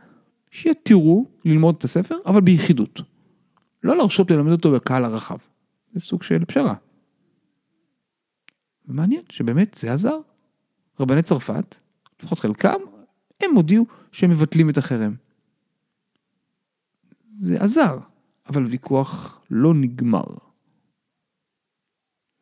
שיתירו 0.51 1.27
ללמוד 1.45 1.75
את 1.79 1.85
הספר, 1.85 2.17
אבל 2.27 2.41
ביחידות. 2.41 3.01
לא 3.83 3.97
להרשות 3.97 4.31
ללמד 4.31 4.53
אותו 4.53 4.73
בקהל 4.73 5.05
הרחב. 5.05 5.37
זה 5.93 6.01
סוג 6.01 6.23
של 6.23 6.45
פשרה. 6.45 6.75
ומעניין 8.89 9.23
שבאמת 9.29 9.75
זה 9.75 9.93
עזר. 9.93 10.19
רבני 11.01 11.23
צרפת, 11.23 11.77
לפחות 12.23 12.39
חלקם, 12.39 12.79
הם 13.41 13.55
הודיעו 13.55 13.87
שהם 14.13 14.31
מבטלים 14.31 14.71
את 14.71 14.79
החרם. 14.79 15.15
זה 17.33 17.57
עזר, 17.61 17.99
אבל 18.49 18.67
ויכוח 18.67 19.41
לא 19.51 19.75
נגמר. 19.75 20.25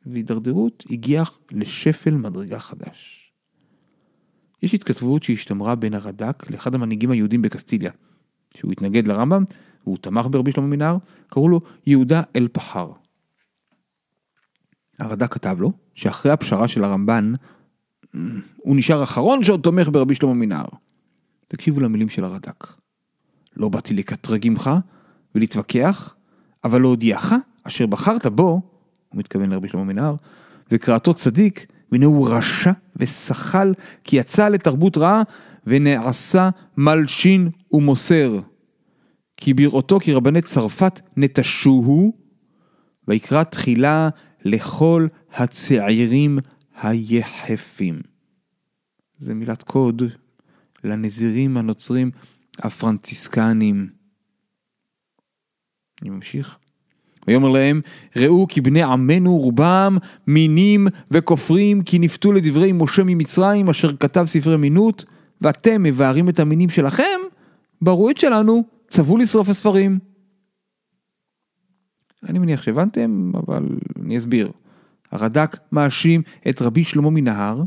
והידרדרות 0.06 0.84
הגיעה 0.90 1.24
לשפל 1.50 2.14
מדרגה 2.14 2.58
חדש. 2.58 3.32
יש 4.62 4.74
התכתבות 4.74 5.22
שהשתמרה 5.22 5.74
בין 5.74 5.94
הרד"ק 5.94 6.50
לאחד 6.50 6.74
המנהיגים 6.74 7.10
היהודים 7.10 7.42
בקסטיליה, 7.42 7.92
שהוא 8.54 8.72
התנגד 8.72 9.08
לרמב"ם 9.08 9.44
והוא 9.84 9.96
תמך 9.96 10.26
ברבי 10.30 10.52
שלמה 10.52 10.66
מנהר, 10.66 10.96
קראו 11.26 11.48
לו 11.48 11.60
יהודה 11.86 12.22
אל 12.36 12.48
פחר. 12.52 12.92
הרד"ק 14.98 15.34
כתב 15.34 15.56
לו 15.60 15.72
שאחרי 15.94 16.32
הפשרה 16.32 16.68
של 16.68 16.84
הרמב"ן, 16.84 17.32
הוא 18.56 18.76
נשאר 18.76 19.02
אחרון 19.02 19.42
שעוד 19.42 19.60
תומך 19.60 19.88
ברבי 19.88 20.14
שלמה 20.14 20.34
מנהר. 20.34 20.66
תקשיבו 21.48 21.80
למילים 21.80 22.08
של 22.08 22.24
הרד"ק. 22.24 22.66
לא 23.56 23.68
באתי 23.68 23.94
לקטרג 23.94 24.46
עמך 24.46 24.70
ולהתווכח, 25.34 26.14
אבל 26.64 26.80
להודיעך 26.80 27.32
אשר 27.64 27.86
בחרת 27.86 28.26
בו, 28.26 28.42
הוא 29.08 29.18
מתכוון 29.18 29.50
לרבי 29.50 29.68
שלמה 29.68 29.84
מנהר, 29.84 30.14
וקראתו 30.72 31.14
צדיק, 31.14 31.66
והנה 31.92 32.06
הוא 32.06 32.28
רשע 32.30 32.72
ושחל, 32.96 33.74
כי 34.04 34.16
יצא 34.16 34.48
לתרבות 34.48 34.98
רעה 34.98 35.22
ונעשה 35.66 36.50
מלשין 36.76 37.50
ומוסר. 37.72 38.40
כי 39.36 39.54
בראותו 39.54 40.00
כי 40.00 40.12
רבני 40.12 40.42
צרפת 40.42 41.00
נטשוהו, 41.16 42.12
ויקרא 43.08 43.42
תחילה 43.42 44.08
לכל 44.44 45.06
הצעירים 45.34 46.38
היחפים. 46.82 48.00
זה 49.18 49.34
מילת 49.34 49.62
קוד 49.62 50.02
לנזירים 50.84 51.56
הנוצרים 51.56 52.10
הפרנציסקנים. 52.58 53.99
אני 56.02 56.10
ממשיך. 56.10 56.58
ויאמר 57.26 57.48
להם, 57.48 57.80
ראו 58.16 58.46
כי 58.48 58.60
בני 58.60 58.82
עמנו 58.82 59.36
רובם 59.36 59.96
מינים 60.26 60.86
וכופרים 61.10 61.82
כי 61.82 61.98
נפתו 61.98 62.32
לדברי 62.32 62.72
משה 62.72 63.02
ממצרים 63.04 63.68
אשר 63.68 63.96
כתב 63.96 64.24
ספרי 64.26 64.56
מינות, 64.56 65.04
ואתם 65.40 65.82
מבארים 65.82 66.28
את 66.28 66.40
המינים 66.40 66.68
שלכם, 66.68 67.20
ברואית 67.82 68.18
שלנו, 68.18 68.64
צוו 68.88 69.16
לשרוף 69.16 69.48
הספרים. 69.48 69.98
אני 72.28 72.38
מניח 72.38 72.62
שהבנתם, 72.62 73.32
אבל 73.34 73.68
אני 74.02 74.18
אסביר. 74.18 74.50
הרד"ק 75.12 75.56
מאשים 75.72 76.22
את 76.48 76.62
רבי 76.62 76.84
שלמה 76.84 77.10
מנהר, 77.10 77.62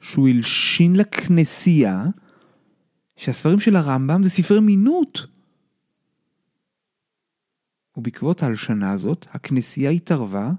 שהוא 0.00 0.28
הלשין 0.28 0.96
לכנסייה, 0.96 2.04
שהספרים 3.16 3.60
של 3.60 3.76
הרמב"ם 3.76 4.22
זה 4.22 4.30
ספרי 4.30 4.60
מינות. 4.60 5.33
ובעקבות 7.96 8.42
ההלשנה 8.42 8.92
הזאת, 8.92 9.26
הכנסייה 9.30 9.90
התערבה 9.90 10.50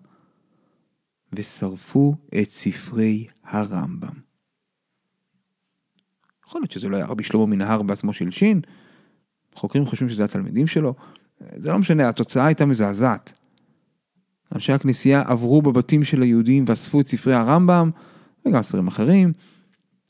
ושרפו 1.33 2.15
את 2.41 2.49
ספרי 2.49 3.27
הרמב"ם. 3.43 4.25
יכול 6.47 6.61
להיות 6.61 6.71
שזה 6.71 6.89
לא 6.89 6.97
היה 6.97 7.05
רבי 7.05 7.23
שלמה 7.23 7.45
מנהר 7.45 7.81
בעצמו 7.81 8.13
שהלשין, 8.13 8.61
חוקרים 9.55 9.85
חושבים 9.85 10.09
שזה 10.09 10.23
התלמידים 10.23 10.67
שלו, 10.67 10.93
זה 11.57 11.71
לא 11.71 11.77
משנה, 11.77 12.09
התוצאה 12.09 12.45
הייתה 12.45 12.65
מזעזעת. 12.65 13.33
אנשי 14.55 14.73
הכנסייה 14.73 15.23
עברו 15.27 15.61
בבתים 15.61 16.03
של 16.03 16.21
היהודים 16.21 16.65
ואספו 16.67 17.01
את 17.01 17.07
ספרי 17.07 17.33
הרמב"ם, 17.33 17.91
וגם 18.45 18.61
ספרים 18.61 18.87
אחרים. 18.87 19.33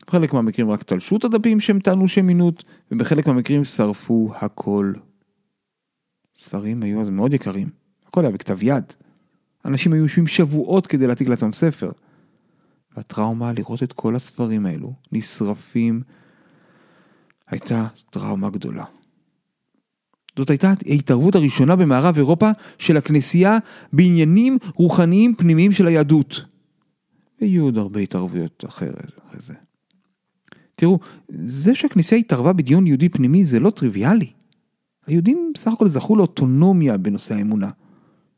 בחלק 0.08 0.34
מהמקרים 0.34 0.70
רק 0.70 0.84
תלשו 0.84 1.18
את 1.18 1.24
הדפים 1.24 1.60
שהם 1.60 1.80
טענו 1.80 2.08
שהם 2.08 2.28
מינות, 2.28 2.64
ובחלק 2.92 3.28
מהמקרים 3.28 3.64
שרפו 3.64 4.32
הכל. 4.36 4.94
ספרים 6.38 6.84
היו 6.84 7.02
אז 7.02 7.10
מאוד 7.10 7.34
יקרים, 7.34 7.70
הכל 8.08 8.22
היה 8.22 8.32
בכתב 8.32 8.64
יד. 8.64 8.84
אנשים 9.66 9.94
היו 9.94 10.04
יושבים 10.04 10.28
שבועות 10.28 10.88
כדי 10.88 11.08
להעתיק 11.08 11.28
לעצמם 11.28 11.54
ספר. 11.54 11.92
והטראומה 12.98 13.54
לראות 13.54 13.84
את 13.84 13.94
כל 13.94 14.16
הספרים 14.16 14.66
האלו 14.66 14.94
נשרפים 15.12 16.02
הייתה 17.48 17.88
טראומה 18.10 18.50
גדולה. 18.50 18.86
זאת 20.38 20.50
הייתה 20.50 20.74
ההתערבות 20.88 21.36
הראשונה 21.36 21.76
במערב 21.76 22.18
אירופה 22.18 22.50
של 22.78 22.98
הכנסייה 22.98 23.58
בעניינים 23.94 24.58
רוחניים 24.76 25.36
פנימיים 25.36 25.72
של 25.72 25.88
היהדות. 25.88 26.46
ויהיו 27.42 27.64
עוד 27.64 27.78
הרבה 27.78 28.00
התערבויות 28.00 28.64
אחרי 28.68 28.90
זה. 29.38 29.54
תראו, 30.76 31.00
זה 31.30 31.76
שהכנסייה 31.76 32.20
התערבה 32.20 32.54
בדיון 32.54 32.88
יהודי 32.88 33.10
פנימי 33.10 33.46
זה 33.46 33.60
לא 33.60 33.70
טריוויאלי. 33.70 34.32
היהודים 35.08 35.52
בסך 35.54 35.72
הכל 35.72 35.88
זכו 35.88 36.16
לאוטונומיה 36.16 36.98
בנושא 36.98 37.36
האמונה. 37.36 37.70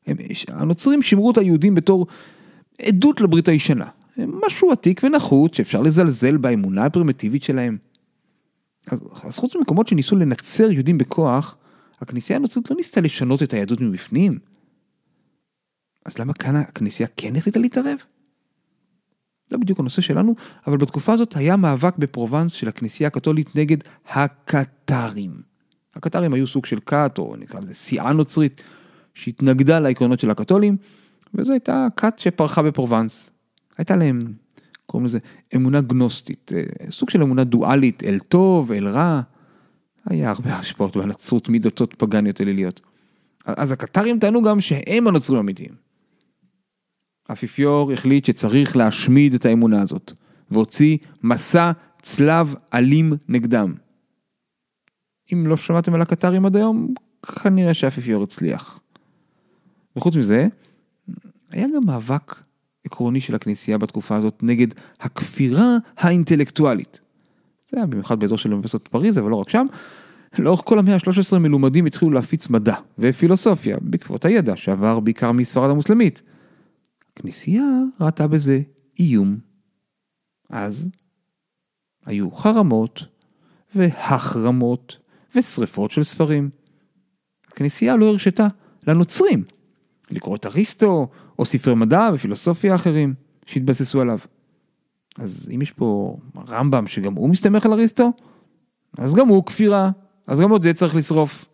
הם, 0.08 0.18
הנוצרים 0.48 1.02
שימרו 1.02 1.32
את 1.32 1.38
היהודים 1.38 1.76
בתור 1.76 2.08
עדות 2.82 3.22
לברית 3.22 3.48
הישנה. 3.48 3.86
משהו 4.18 4.72
עתיק 4.72 5.02
ונחות 5.04 5.54
שאפשר 5.54 5.82
לזלזל 5.82 6.38
באמונה 6.38 6.86
הפרימיטיבית 6.86 7.44
שלהם. 7.44 7.78
אז, 8.88 9.00
אז 9.24 9.38
חוץ 9.38 9.56
ממקומות 9.56 9.88
שניסו 9.88 10.16
לנצר 10.16 10.72
יהודים 10.72 10.98
בכוח, 10.98 11.58
הכנסייה 12.02 12.40
הנוצרית 12.40 12.70
לא 12.70 12.76
ניסתה 12.76 13.02
לשנות 13.02 13.44
את 13.44 13.54
היהדות 13.54 13.82
מבפנים. 13.82 14.40
אז 16.06 16.20
למה 16.20 16.34
כאן 16.34 16.56
הכנסייה 16.56 17.10
כן 17.18 17.36
החליטה 17.36 17.60
להתערב? 17.60 17.98
זה 19.50 19.58
בדיוק 19.58 19.80
הנושא 19.80 20.02
שלנו, 20.02 20.36
אבל 20.68 20.78
בתקופה 20.78 21.14
הזאת 21.14 21.36
היה 21.36 21.56
מאבק 21.56 21.98
בפרובנס 21.98 22.52
של 22.52 22.68
הכנסייה 22.68 23.08
הקתולית 23.08 23.56
נגד 23.56 23.78
הקטרים. 24.08 25.42
הקטרים 25.98 26.34
היו 26.34 26.48
סוג 26.48 26.66
של 26.66 26.80
כת, 26.86 27.16
או 27.18 27.36
נקרא 27.40 27.60
לזה 27.60 27.74
סיעה 27.74 28.14
נוצרית, 28.14 28.62
שהתנגדה 29.14 29.80
לעקרונות 29.80 30.20
של 30.20 30.30
הקתולים, 30.30 30.78
וזו 31.34 31.54
הייתה 31.54 31.88
כת 31.96 32.14
שפרחה 32.18 32.62
בפרובנס. 32.62 33.30
הייתה 33.78 33.96
להם, 33.96 34.20
קוראים 34.86 35.06
לזה 35.06 35.20
אמונה 35.56 35.82
גנוסטית, 35.82 36.52
אה, 36.56 36.92
סוג 36.92 37.10
של 37.10 37.22
אמונה 37.22 37.44
דואלית, 37.44 38.04
אל 38.04 38.20
טוב, 38.20 38.72
אל 38.72 38.88
רע. 38.88 39.22
היה 40.06 40.30
הרבה 40.30 40.56
השפעות 40.56 40.98
בנצרות 40.98 41.50
מדתות 41.50 41.94
פגניות 41.98 42.42
אליליות. 42.42 42.82
אז 43.46 43.72
הקטרים 43.72 44.20
טענו 44.20 44.44
גם 44.44 44.62
שהם 44.62 45.08
הנוצרים 45.08 45.38
האמיתיים. 45.38 45.72
האפיפיור 47.30 47.92
החליט 47.92 48.26
שצריך 48.26 48.78
להשמיד 48.78 49.34
את 49.34 49.46
האמונה 49.46 49.82
הזאת, 49.82 50.14
והוציא 50.52 50.98
מסע 51.24 51.72
צלב 52.02 52.56
אלים 52.74 53.14
נגדם. 53.28 53.74
אם 55.34 55.48
לא 55.48 55.58
שמעתם 55.58 55.94
על 55.94 56.02
הקטרים 56.02 56.46
עד 56.46 56.56
היום, 56.56 56.94
כנראה 57.44 57.74
שהאפיפיור 57.74 58.24
הצליח. 58.24 58.80
וחוץ 59.96 60.16
מזה, 60.16 60.48
היה 61.52 61.68
גם 61.76 61.82
מאבק 61.86 62.36
עקרוני 62.86 63.22
של 63.22 63.36
הכנסייה 63.36 63.78
בתקופה 63.78 64.16
הזאת 64.16 64.44
נגד 64.44 64.68
הכפירה 65.00 65.78
האינטלקטואלית. 65.98 67.00
זה 67.72 67.78
היה 67.78 67.86
במיוחד 67.86 68.20
באזור 68.20 68.38
של 68.38 68.52
אוניברסיטת 68.52 68.88
פריז, 68.88 69.20
אבל 69.20 69.30
לא 69.30 69.36
רק 69.36 69.50
שם. 69.50 69.66
לאורך 70.40 70.62
כל 70.66 70.80
המאה 70.80 70.94
ה-13 70.94 71.38
מלומדים 71.38 71.86
התחילו 71.86 72.12
להפיץ 72.12 72.50
מדע 72.50 72.76
ופילוסופיה 73.00 73.78
בעקבות 73.82 74.26
הידע 74.26 74.56
שעבר 74.56 75.00
בעיקר 75.00 75.32
מספרד 75.32 75.70
המוסלמית. 75.70 76.22
הכנסייה 77.14 77.64
ראתה 78.02 78.28
בזה 78.28 78.62
איום. 79.00 79.38
אז 80.50 80.90
היו 82.06 82.32
חרמות 82.32 83.06
והחרמות 83.76 84.98
ושריפות 85.36 85.92
של 85.92 86.04
ספרים. 86.04 86.50
הכנסייה 87.48 87.98
לא 87.98 88.06
הרשתה 88.06 88.48
לנוצרים 88.88 89.44
לקרוא 90.12 90.36
את 90.36 90.46
אריסטו 90.46 91.08
או 91.40 91.46
ספרי 91.46 91.76
מדע 91.76 92.10
ופילוסופיה 92.14 92.76
אחרים 92.76 93.14
שהתבססו 93.46 94.02
עליו. 94.02 94.20
אז 95.18 95.50
אם 95.56 95.62
יש 95.62 95.72
פה 95.72 96.18
רמב"ם 96.48 96.88
שגם 96.88 97.14
הוא 97.14 97.30
מסתמך 97.30 97.66
על 97.66 97.74
אריסטו, 97.74 98.12
אז 98.98 99.16
גם 99.16 99.28
הוא 99.28 99.46
כפירה, 99.46 99.92
אז 100.28 100.40
גם 100.40 100.52
עוד 100.52 100.64
זה 100.64 100.74
צריך 100.74 100.96
לשרוף. 100.96 101.46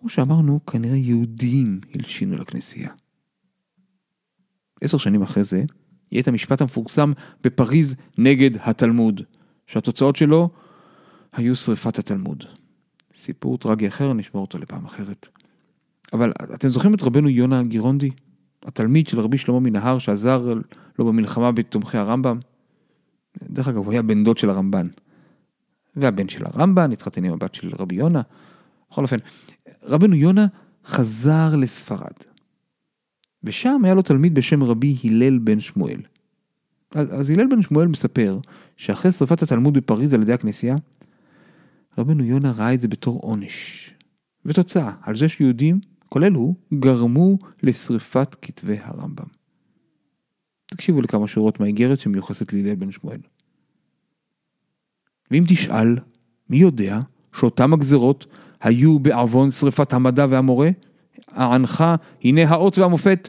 כמו 0.00 0.08
שאמרנו, 0.08 0.60
כנראה 0.66 0.96
יהודים 0.96 1.80
הלשינו 1.94 2.36
לכנסייה. 2.36 2.90
עשר 4.80 4.98
שנים 4.98 5.22
אחרי 5.22 5.44
זה, 5.44 5.64
יהיה 6.12 6.22
את 6.22 6.28
המשפט 6.28 6.60
המפורסם 6.60 7.12
בפריז 7.42 7.94
נגד 8.18 8.50
התלמוד, 8.60 9.22
שהתוצאות 9.66 10.16
שלו 10.16 10.50
היו 11.36 11.56
שריפת 11.56 11.98
התלמוד. 11.98 12.44
סיפור 13.14 13.58
טרגי 13.58 13.88
אחר, 13.88 14.12
נשמור 14.12 14.42
אותו 14.42 14.58
לפעם 14.58 14.84
אחרת. 14.84 15.28
אבל 16.12 16.32
אתם 16.54 16.68
זוכרים 16.68 16.94
את 16.94 17.02
רבנו 17.02 17.28
יונה 17.28 17.62
גירונדי? 17.62 18.10
התלמיד 18.62 19.06
של 19.06 19.20
רבי 19.20 19.38
שלמה 19.38 19.60
מנהר 19.60 19.98
שעזר 19.98 20.54
לו 20.98 21.04
במלחמה 21.04 21.52
בתומכי 21.52 21.98
הרמב"ם? 21.98 22.38
דרך 23.42 23.68
אגב, 23.68 23.76
הוא 23.76 23.92
היה 23.92 24.02
בן 24.02 24.24
דוד 24.24 24.38
של 24.38 24.50
הרמב"ן. 24.50 24.88
והבן 25.96 26.28
של 26.28 26.44
הרמב"ן 26.46 26.92
התחתן 26.92 27.24
עם 27.24 27.32
הבת 27.32 27.54
של 27.54 27.70
רבי 27.78 27.94
יונה. 27.94 28.22
בכל 28.90 29.02
אופן, 29.02 29.16
רבנו 29.82 30.14
יונה 30.14 30.46
חזר 30.86 31.56
לספרד. 31.56 32.14
ושם 33.44 33.80
היה 33.84 33.94
לו 33.94 34.02
תלמיד 34.02 34.34
בשם 34.34 34.62
רבי 34.62 34.96
הלל 35.04 35.38
בן 35.38 35.60
שמואל. 35.60 36.00
אז, 36.94 37.20
אז 37.20 37.30
הלל 37.30 37.46
בן 37.46 37.62
שמואל 37.62 37.88
מספר 37.88 38.38
שאחרי 38.76 39.12
שרפת 39.12 39.42
התלמוד 39.42 39.74
בפריז 39.74 40.14
על 40.14 40.22
ידי 40.22 40.32
הכנסייה, 40.32 40.76
רבנו 41.98 42.24
יונה 42.24 42.52
ראה 42.52 42.74
את 42.74 42.80
זה 42.80 42.88
בתור 42.88 43.20
עונש. 43.20 43.90
ותוצאה, 44.44 44.92
על 45.02 45.16
זה 45.16 45.28
שיהודים, 45.28 45.80
כולל 46.08 46.32
הוא, 46.32 46.54
גרמו 46.74 47.38
לשרפת 47.62 48.36
כתבי 48.42 48.78
הרמב"ם. 48.82 49.26
תקשיבו 50.66 51.02
לכמה 51.02 51.26
שורות 51.26 51.60
מהאיגרת 51.60 51.98
שמיוחסת 51.98 52.52
להלל 52.52 52.74
בן 52.74 52.90
שמואל. 52.90 53.18
ואם 55.30 55.44
תשאל, 55.48 55.96
מי 56.50 56.56
יודע 56.56 57.00
שאותם 57.32 57.72
הגזרות 57.72 58.26
היו 58.60 58.98
בעוון 58.98 59.50
שרפת 59.50 59.92
המדע 59.92 60.26
והמורה? 60.30 60.70
הענך, 61.28 61.84
הנה 62.24 62.48
האות 62.48 62.78
והמופת, 62.78 63.28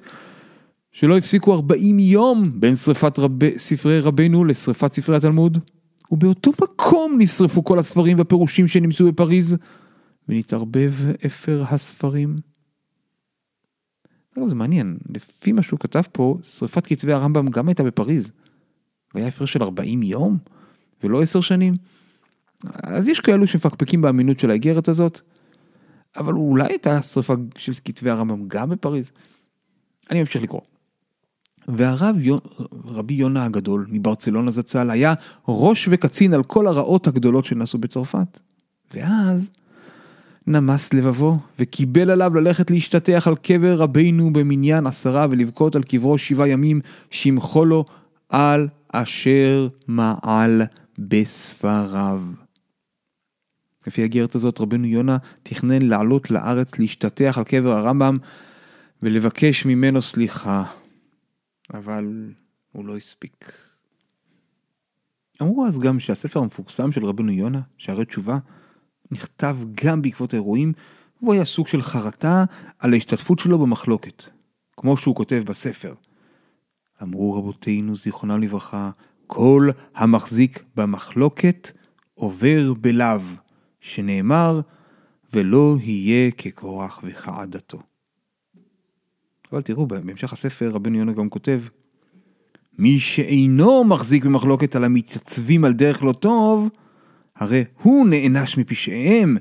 שלא 0.92 1.18
הפסיקו 1.18 1.54
40 1.54 2.00
יום 2.00 2.60
בין 2.60 2.76
שרפת 2.76 3.20
רב... 3.20 3.58
ספרי 3.58 4.00
רבנו 4.00 4.46
לשרפת 4.46 4.94
ספרי 4.94 5.16
התלמוד, 5.16 5.58
ובאותו 6.16 6.52
מקום 6.62 7.16
נשרפו 7.20 7.64
כל 7.64 7.80
הספרים 7.80 8.18
והפירושים 8.18 8.68
שנמצאו 8.68 9.08
בפריז, 9.08 9.56
ונתערבב 10.30 10.94
אפר 11.26 11.64
הספרים. 11.70 12.36
זה 14.46 14.56
מעניין, 14.56 14.98
לפי 15.10 15.52
מה 15.52 15.62
שהוא 15.62 15.80
כתב 15.80 16.02
פה, 16.12 16.38
שרפת 16.44 16.88
כתבי 16.88 17.14
הרמב"ם 17.14 17.48
גם 17.48 17.68
הייתה 17.68 17.84
בפריז. 17.84 18.32
והיה 19.16 19.28
הפרש 19.28 19.54
של 19.54 19.64
40 19.64 20.04
יום, 20.04 20.38
ולא 21.04 21.22
10 21.22 21.42
שנים. 21.42 21.74
אז 22.84 23.08
יש 23.08 23.20
כאלו 23.20 23.48
שמפקפקים 23.48 24.02
באמינות 24.02 24.40
של 24.40 24.50
האיגרת 24.50 24.88
הזאת, 24.88 25.22
אבל 26.18 26.34
אולי 26.34 26.68
הייתה 26.68 27.02
שרפה 27.02 27.34
של 27.58 27.74
כתבי 27.86 28.10
הרמב"ם 28.10 28.48
גם 28.48 28.70
בפריז. 28.70 29.12
אני 30.12 30.20
ממשיך 30.20 30.44
לקרוא. 30.44 30.62
והרב 31.68 32.16
רבי 32.86 33.14
יונה 33.14 33.46
הגדול 33.46 33.86
מברצלונה 33.90 34.52
זצ"ל 34.52 34.90
היה 34.90 35.14
ראש 35.48 35.88
וקצין 35.92 36.34
על 36.34 36.44
כל 36.44 36.68
הרעות 36.68 37.08
הגדולות 37.08 37.46
שנעשו 37.46 37.78
בצרפת. 37.78 38.40
ואז 38.94 39.52
נמס 40.48 40.94
לבבו 40.94 41.38
וקיבל 41.60 42.10
עליו 42.10 42.36
ללכת 42.36 42.72
להשתטח 42.72 43.28
על 43.28 43.36
קבר 43.36 43.76
רבינו 43.76 44.34
במניין 44.34 44.88
עשרה 44.88 45.28
ולבכות 45.30 45.76
על 45.76 45.84
קברו 45.84 46.18
שבעה 46.18 46.48
ימים 46.48 46.82
שמחו 47.10 47.66
לו 47.66 47.86
על 48.30 48.68
אשר 48.92 49.68
מעל 49.88 50.62
בספריו. 51.00 52.22
לפי 53.88 54.04
הגרת 54.04 54.36
הזאת 54.36 54.62
רבנו 54.62 54.88
יונה 54.88 55.18
תכנן 55.44 55.82
לעלות 55.82 56.32
לארץ 56.32 56.80
להשתטח 56.80 57.38
על 57.38 57.44
קבר 57.44 57.72
הרמב"ם 57.72 58.18
ולבקש 59.04 59.66
ממנו 59.66 60.02
סליחה. 60.02 60.64
אבל 61.74 62.34
הוא 62.72 62.86
לא 62.86 62.98
הספיק. 62.98 63.52
אמרו 65.42 65.68
אז 65.68 65.80
גם 65.80 66.00
שהספר 66.00 66.40
המפורסם 66.40 66.92
של 66.92 67.06
רבנו 67.06 67.32
יונה, 67.32 67.62
שערי 67.78 68.06
תשובה, 68.06 68.38
נכתב 69.12 69.58
גם 69.84 70.02
בעקבות 70.02 70.34
האירועים, 70.34 70.74
והוא 71.22 71.34
היה 71.34 71.46
סוג 71.46 71.68
של 71.68 71.82
חרטה 71.82 72.46
על 72.80 72.94
ההשתתפות 72.94 73.40
שלו 73.40 73.60
במחלוקת, 73.60 74.24
כמו 74.78 74.98
שהוא 74.98 75.16
כותב 75.16 75.44
בספר. 75.46 75.94
אמרו 77.02 77.34
רבותינו 77.34 77.96
זיכרונם 77.96 78.42
לברכה, 78.42 78.92
כל 79.28 79.70
המחזיק 79.96 80.64
במחלוקת 80.76 81.72
עובר 82.14 82.74
בלאו, 82.74 83.20
שנאמר, 83.80 84.62
ולא 85.34 85.76
יהיה 85.80 86.32
ככורח 86.32 87.00
וכעדתו. 87.04 87.80
אבל 89.52 89.62
תראו, 89.62 89.88
בהמשך 89.88 90.34
הספר 90.34 90.70
רבנו 90.70 90.98
יונה 90.98 91.14
גם 91.14 91.30
כותב, 91.30 91.62
מי 92.78 93.00
שאינו 93.00 93.84
מחזיק 93.84 94.26
במחלוקת 94.26 94.76
על 94.76 94.84
המתייצבים 94.84 95.66
על 95.66 95.74
דרך 95.74 96.04
לא 96.04 96.14
טוב, 96.14 96.70
הרי 97.36 97.64
הוא 97.82 98.08
נענש 98.08 98.58
מפשעיהם, 98.58 99.38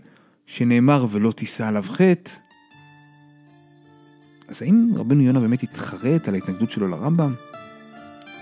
שנאמר 0.47 1.07
ולא 1.11 1.33
תישא 1.33 1.67
עליו 1.67 1.83
חטא. 1.83 2.31
אז 4.49 4.63
האם 4.63 4.93
רבנו 4.95 5.23
יונה 5.23 5.41
באמת 5.41 5.63
התחרט 5.63 6.29
על 6.29 6.35
ההתנגדות 6.35 6.71
שלו 6.71 6.89
לרמב"ם? 6.89 7.35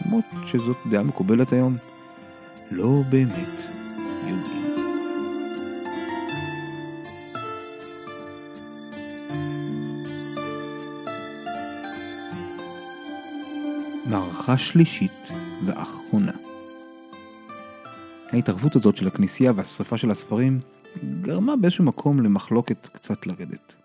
למרות 0.06 0.24
שזאת 0.46 0.76
דעה 0.90 1.02
מקובלת 1.02 1.52
היום, 1.52 1.76
לא 2.70 3.02
באמת 3.10 3.60
יודעים. 4.28 4.61
מערכה 14.12 14.58
שלישית 14.58 15.28
ואחרונה. 15.66 16.32
ההתערבות 18.32 18.76
הזאת 18.76 18.96
של 18.96 19.06
הכנסייה 19.06 19.52
והשרפה 19.56 19.98
של 19.98 20.10
הספרים 20.10 20.60
גרמה 21.20 21.56
באיזשהו 21.56 21.84
מקום 21.84 22.20
למחלוקת 22.20 22.88
קצת 22.92 23.26
לרדת. 23.26 23.76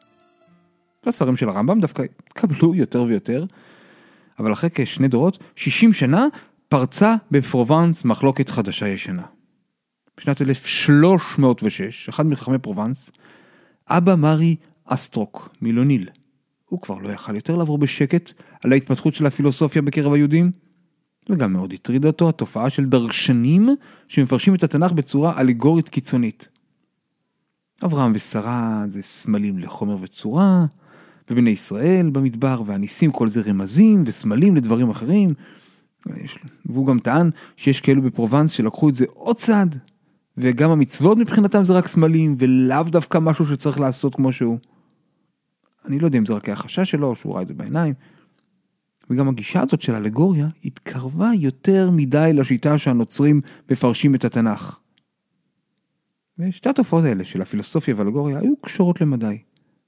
והספרים 1.06 1.36
של 1.36 1.50
הרמב"ם 1.50 1.80
דווקא 1.80 2.02
התקבלו 2.02 2.76
יותר 2.76 3.04
ויותר, 3.04 3.46
אבל 4.40 4.54
אחרי 4.54 4.70
כשני 4.74 5.08
דורות, 5.08 5.38
60 5.56 5.94
שנה, 5.94 6.28
פרצה 6.70 7.16
בפרובנס 7.32 8.06
מחלוקת 8.06 8.50
חדשה 8.50 8.88
ישנה. 8.88 9.24
בשנת 10.18 10.42
1306, 10.42 12.10
אחד 12.10 12.26
מחכמי 12.26 12.58
פרובנס, 12.58 13.12
אבא 13.88 14.16
מרי 14.16 14.56
אסטרוק 14.86 15.56
מלוניל, 15.62 16.10
הוא 16.70 16.82
כבר 16.82 16.98
לא 16.98 17.10
יכל 17.10 17.36
יותר 17.36 17.56
לעבור 17.56 17.78
בשקט 17.78 18.34
על 18.64 18.72
ההתפתחות 18.72 19.14
של 19.14 19.26
הפילוסופיה 19.26 19.82
בקרב 19.82 20.14
היהודים, 20.14 20.52
וגם 21.30 21.54
מאוד 21.54 21.74
הטרידה 21.74 22.08
אותו 22.08 22.30
התופעה 22.30 22.70
של 22.70 22.86
דרשנים 22.86 23.70
שמפרשים 24.08 24.56
את 24.56 24.64
התנ"ך 24.64 24.92
בצורה 24.92 25.42
אלגורית 25.42 25.90
קיצונית. 25.90 26.48
אברהם 27.86 28.12
ושרה 28.16 28.84
זה 28.88 29.02
סמלים 29.02 29.60
לחומר 29.60 29.98
וצורה, 30.02 30.66
ובני 31.30 31.50
ישראל 31.50 32.10
במדבר 32.10 32.62
והניסים 32.66 33.12
כל 33.12 33.30
זה 33.30 33.42
רמזים 33.42 34.04
וסמלים 34.06 34.56
לדברים 34.56 34.90
אחרים. 34.90 35.34
והוא 36.66 36.88
גם 36.88 37.00
טען 37.00 37.30
שיש 37.56 37.82
כאלו 37.82 38.02
בפרובנס 38.02 38.52
שלקחו 38.52 38.90
את 38.90 38.96
זה 38.96 39.06
עוד 39.14 39.36
צעד, 39.36 39.78
וגם 40.38 40.72
המצוות 40.72 41.18
מבחינתם 41.18 41.66
זה 41.66 41.74
רק 41.74 41.88
סמלים 41.88 42.36
ולאו 42.40 42.84
דווקא 42.84 43.18
משהו 43.18 43.46
שצריך 43.46 43.80
לעשות 43.80 44.16
כמו 44.16 44.34
שהוא. 44.34 44.58
אני 45.88 46.00
לא 46.00 46.08
יודע 46.08 46.18
אם 46.18 46.26
זה 46.26 46.34
רק 46.34 46.46
היה 46.46 46.56
חשש 46.56 46.92
שלו, 46.92 47.08
או 47.08 47.16
שהוא 47.16 47.34
ראה 47.34 47.42
את 47.42 47.48
זה 47.48 47.54
בעיניים. 47.54 47.94
וגם 49.10 49.28
הגישה 49.28 49.62
הזאת 49.62 49.82
של 49.82 49.96
אלגוריה 49.96 50.48
התקרבה 50.66 51.32
יותר 51.40 51.90
מדי 51.92 52.32
לשיטה 52.34 52.78
שהנוצרים 52.78 53.42
מפרשים 53.72 54.16
את 54.16 54.26
התנ"ך. 54.26 54.80
ושתי 56.40 56.70
התופעות 56.70 57.04
האלה 57.04 57.26
של 57.26 57.42
הפילוסופיה 57.42 57.96
והאלגוריה 57.96 58.40
היו 58.40 58.54
קשורות 58.62 59.02
למדי. 59.02 59.38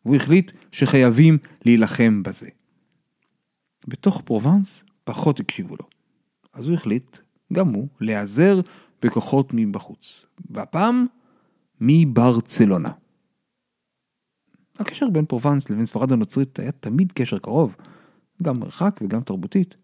והוא 0.06 0.16
החליט 0.16 0.52
שחייבים 0.72 1.38
להילחם 1.66 2.24
בזה. 2.24 2.48
בתוך 3.88 4.22
פרובנס 4.26 4.84
פחות 5.04 5.40
הקשיבו 5.40 5.76
לו. 5.76 5.86
אז 6.54 6.68
הוא 6.68 6.74
החליט, 6.74 7.18
גם 7.54 7.74
הוא, 7.74 7.88
להיעזר 8.02 8.60
בכוחות 9.02 9.50
מבחוץ. 9.54 10.26
והפעם, 10.50 11.06
מברצלונה. 11.82 12.92
הקשר 14.80 15.10
בין 15.10 15.26
פרובנס 15.26 15.70
לבין 15.70 15.86
ספרד 15.86 16.12
הנוצרית 16.12 16.60
היה 16.60 16.72
תמיד 16.72 17.12
קשר 17.12 17.40
קרוב, 17.40 17.76
גם 18.44 18.60
מרחק 18.60 19.00
וגם 19.04 19.22
תרבותית. 19.22 19.76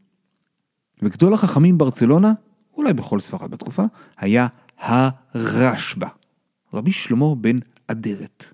וגדול 1.02 1.34
החכמים 1.34 1.78
ברצלונה, 1.78 2.34
אולי 2.78 2.94
בכל 2.94 3.20
ספרד 3.20 3.52
בתקופה, 3.52 3.84
היה 4.18 4.48
הרשב"א, 4.80 6.08
רבי 6.74 6.92
שלמה 6.92 7.36
בן 7.36 7.58
אדרת. 7.88 8.46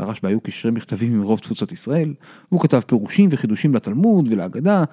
לרשב"א 0.00 0.28
היו 0.28 0.40
קשרי 0.40 0.70
מכתבים 0.70 1.14
עם 1.14 1.22
רוב 1.22 1.38
תפוצות 1.38 1.72
ישראל, 1.72 2.14
והוא 2.50 2.60
כתב 2.60 2.80
פירושים 2.80 3.28
וחידושים 3.32 3.74
לתלמוד 3.74 4.28
ולאגדה, 4.28 4.84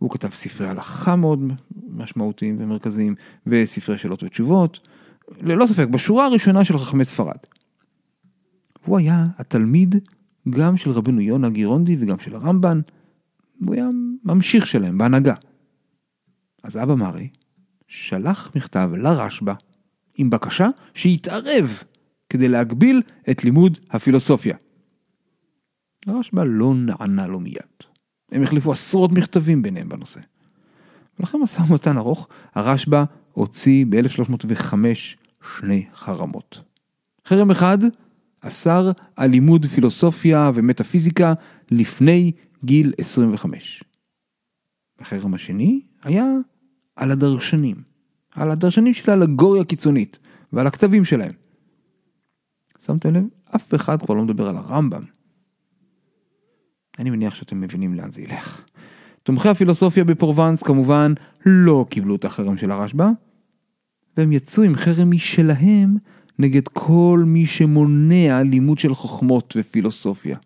והוא 0.00 0.10
כתב 0.10 0.30
ספרי 0.30 0.68
הלכה 0.68 1.16
מאוד 1.16 1.52
משמעותיים 1.88 2.56
ומרכזיים, 2.58 3.14
וספרי 3.46 3.98
שאלות 3.98 4.22
ותשובות, 4.22 4.88
ללא 5.40 5.66
ספק, 5.66 5.88
בשורה 5.88 6.26
הראשונה 6.26 6.64
של 6.64 6.78
חכמי 6.78 7.04
ספרד. 7.04 7.36
והוא 8.84 8.98
היה 8.98 9.26
התלמיד 9.38 9.94
גם 10.50 10.76
של 10.76 10.90
רבנו 10.90 11.20
יונה 11.20 11.50
גירונדי 11.50 11.96
וגם 12.00 12.18
של 12.18 12.34
הרמב"ן, 12.34 12.80
הוא 13.64 13.74
היה 13.74 13.88
ממשיך 14.24 14.66
שלהם 14.66 14.98
בהנהגה. 14.98 15.34
אז 16.62 16.76
אבא 16.76 16.94
מרי 16.94 17.28
שלח 17.88 18.50
מכתב 18.54 18.90
לרשב"א 18.96 19.52
עם 20.16 20.30
בקשה 20.30 20.68
שיתערב 20.94 21.82
כדי 22.28 22.48
להגביל 22.48 23.02
את 23.30 23.44
לימוד 23.44 23.78
הפילוסופיה. 23.90 24.56
הרשב"א 26.06 26.44
לא 26.46 26.74
נענה 26.74 27.26
לו 27.26 27.40
מיד. 27.40 27.56
הם 28.32 28.42
החליפו 28.42 28.72
עשרות 28.72 29.12
מכתבים 29.12 29.62
ביניהם 29.62 29.88
בנושא. 29.88 30.20
ולכן 31.18 31.38
משא 31.38 31.62
ומתן 31.62 31.98
ארוך, 31.98 32.28
הרשב"א 32.54 33.04
הוציא 33.32 33.86
ב-1305 33.88 34.74
שני 35.58 35.86
חרמות. 35.94 36.60
חרם 37.26 37.50
אחד 37.50 37.78
אסר 38.40 38.90
על 39.16 39.30
לימוד 39.30 39.66
פילוסופיה 39.66 40.50
ומטאפיזיקה 40.54 41.34
לפני 41.70 42.32
גיל 42.64 42.92
25. 42.98 43.84
החרם 45.00 45.34
השני 45.34 45.80
היה 46.02 46.26
על 46.96 47.10
הדרשנים, 47.10 47.76
על 48.30 48.50
הדרשנים 48.50 48.92
של 48.92 49.10
האלגוריה 49.10 49.62
הקיצונית 49.62 50.18
ועל 50.52 50.66
הכתבים 50.66 51.04
שלהם. 51.04 51.32
שמתם 52.78 53.14
לב? 53.14 53.24
אף 53.56 53.74
אחד 53.74 54.02
כבר 54.02 54.14
לא 54.14 54.22
מדבר 54.22 54.48
על 54.48 54.56
הרמב"ם. 54.56 55.02
אני 56.98 57.10
מניח 57.10 57.34
שאתם 57.34 57.60
מבינים 57.60 57.94
לאן 57.94 58.10
זה 58.10 58.22
ילך. 58.22 58.62
תומכי 59.22 59.48
הפילוסופיה 59.48 60.04
בפרובנס 60.04 60.62
כמובן 60.62 61.12
לא 61.46 61.86
קיבלו 61.90 62.16
את 62.16 62.24
החרם 62.24 62.56
של 62.56 62.70
הרשב"א, 62.70 63.08
והם 64.16 64.32
יצאו 64.32 64.62
עם 64.62 64.74
חרם 64.74 65.10
משלהם 65.10 65.96
נגד 66.40 66.68
כל 66.68 67.22
מי 67.26 67.46
שמונע 67.46 68.42
לימוד 68.42 68.78
של 68.78 68.94
חוכמות 68.94 69.54
ופילוסופיה. 69.56 70.38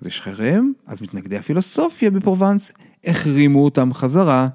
אז 0.00 0.06
יש 0.06 0.20
חרם, 0.20 0.72
אז 0.86 1.02
מתנגדי 1.02 1.36
הפילוסופיה 1.36 2.10
בפרובנס 2.10 2.72
החרימו 3.04 3.64
אותם 3.64 3.92
חזרה. 3.92 4.48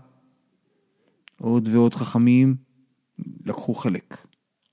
עוד 1.42 1.70
ועוד 1.72 1.94
חכמים 1.94 2.56
לקחו 3.46 3.74
חלק, 3.74 4.18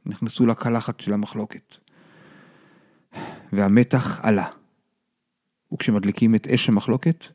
נכנסו 0.06 0.46
לקלחת 0.46 1.00
של 1.00 1.12
המחלוקת. 1.12 1.76
והמתח 3.52 4.20
עלה. 4.22 4.46
וכשמדליקים 5.72 6.34
את 6.34 6.46
אש 6.46 6.68
המחלוקת, 6.68 7.26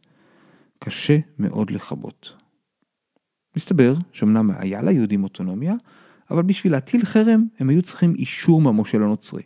קשה 0.80 1.18
מאוד 1.40 1.72
לכבות. 1.72 2.36
מסתבר 3.58 3.94
שאומנם 4.12 4.52
היה 4.52 4.82
ליהודים 4.82 5.24
אוטונומיה, 5.24 5.74
אבל 6.32 6.42
בשביל 6.44 6.74
להטיל 6.74 7.06
חרם 7.06 7.46
הם 7.60 7.70
היו 7.70 7.82
צריכים 7.82 8.16
אישור 8.16 8.62
מהמושל 8.62 9.04
הנוצרי. 9.04 9.42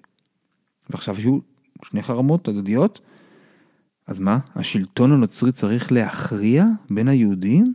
ועכשיו 0.89 1.15
היו 1.15 1.39
שני 1.85 2.03
חרמות 2.03 2.47
הדדיות, 2.47 2.99
אז 4.07 4.19
מה, 4.19 4.39
השלטון 4.55 5.11
הנוצרי 5.11 5.51
צריך 5.51 5.91
להכריע 5.91 6.65
בין 6.89 7.07
היהודים? 7.07 7.73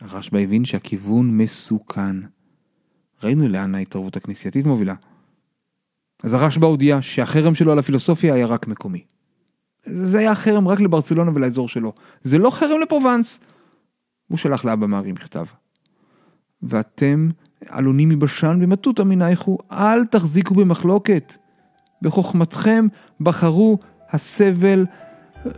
הרשב"א 0.00 0.38
הבין 0.38 0.64
שהכיוון 0.64 1.36
מסוכן. 1.36 2.16
ראינו 3.22 3.48
לאן 3.48 3.74
ההתערבות 3.74 4.16
הכנסייתית 4.16 4.66
מובילה. 4.66 4.94
אז 6.22 6.34
הרשב"א 6.34 6.66
הודיע 6.66 7.02
שהחרם 7.02 7.54
שלו 7.54 7.72
על 7.72 7.78
הפילוסופיה 7.78 8.34
היה 8.34 8.46
רק 8.46 8.66
מקומי. 8.66 9.04
זה 9.86 10.18
היה 10.18 10.34
חרם 10.34 10.68
רק 10.68 10.80
לברצלונה 10.80 11.30
ולאזור 11.34 11.68
שלו. 11.68 11.92
זה 12.22 12.38
לא 12.38 12.50
חרם 12.50 12.80
לפרובנס. 12.80 13.40
הוא 14.28 14.38
שלח 14.38 14.64
לאבא 14.64 14.86
מארי 14.86 15.12
מכתב. 15.12 15.44
ואתם, 16.62 17.28
עלונים 17.68 18.08
מבשן 18.08 18.58
במטותא 18.62 19.02
מנייכו, 19.02 19.58
אל 19.72 20.04
תחזיקו 20.04 20.54
במחלוקת. 20.54 21.34
בחוכמתכם 22.02 22.86
בחרו 23.20 23.78
הסבל, 24.10 24.86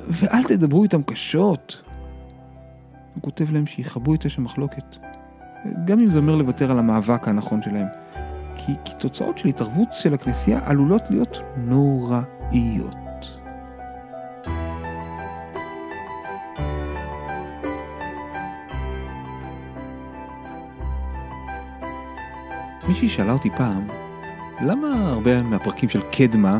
ואל 0.08 0.44
תדברו 0.44 0.82
איתם 0.82 1.02
קשות. 1.02 1.82
הוא 3.14 3.22
כותב 3.22 3.52
להם 3.52 3.66
שיכבו 3.66 4.14
את 4.14 4.26
אש 4.26 4.38
המחלוקת. 4.38 4.96
גם 5.84 6.00
אם 6.00 6.10
זה 6.10 6.18
אומר 6.18 6.36
לוותר 6.36 6.70
על 6.70 6.78
המאבק 6.78 7.28
הנכון 7.28 7.62
שלהם. 7.62 7.86
כי, 8.56 8.72
כי 8.84 8.92
תוצאות 8.98 9.38
של 9.38 9.48
התערבות 9.48 9.88
של 9.92 10.14
הכנסייה 10.14 10.60
עלולות 10.64 11.02
להיות 11.10 11.38
נוראיות. 11.56 13.07
מישהי 22.88 23.08
שאלה 23.08 23.32
אותי 23.32 23.50
פעם, 23.50 23.86
למה 24.66 25.08
הרבה 25.08 25.42
מהפרקים 25.42 25.88
של 25.88 26.00
קדמה 26.12 26.58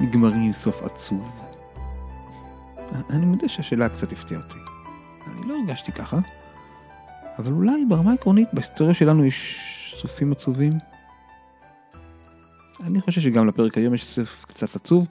נגמרים 0.00 0.42
עם 0.42 0.52
סוף 0.52 0.82
עצוב? 0.82 1.42
אני 3.10 3.26
מודה 3.26 3.48
שהשאלה 3.48 3.88
קצת 3.88 4.12
הפתיעה 4.12 4.40
אותי. 4.40 4.58
אני 5.26 5.48
לא 5.48 5.54
הרגשתי 5.54 5.92
ככה, 5.92 6.18
אבל 7.38 7.52
אולי 7.52 7.84
ברמה 7.88 8.10
העקרונית 8.10 8.48
בהיסטוריה 8.52 8.94
שלנו 8.94 9.24
יש 9.24 9.94
סופים 9.98 10.32
עצובים. 10.32 10.72
אני 12.84 13.00
חושב 13.00 13.20
שגם 13.20 13.46
לפרק 13.46 13.78
היום 13.78 13.94
יש 13.94 14.04
סוף 14.04 14.44
קצת 14.44 14.76
עצוב. 14.76 15.08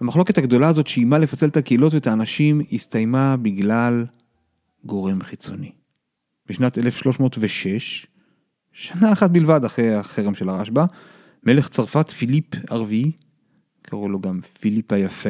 המחלוקת 0.00 0.38
הגדולה 0.38 0.68
הזאת 0.68 0.86
שאיימה 0.86 1.18
לפצל 1.18 1.46
את 1.46 1.56
הקהילות 1.56 1.94
ואת 1.94 2.06
האנשים 2.06 2.60
הסתיימה 2.72 3.36
בגלל 3.36 4.06
גורם 4.84 5.22
חיצוני. 5.22 5.72
בשנת 6.48 6.78
1306 6.78 8.06
שנה 8.74 9.12
אחת 9.12 9.30
בלבד 9.30 9.64
אחרי 9.64 9.94
החרם 9.94 10.34
של 10.34 10.48
הרשב"א, 10.48 10.84
מלך 11.42 11.68
צרפת 11.68 12.10
פיליפ 12.10 12.44
הרביעי, 12.70 13.12
קראו 13.82 14.08
לו 14.08 14.20
גם 14.20 14.40
פיליפ 14.60 14.92
היפה. 14.92 15.28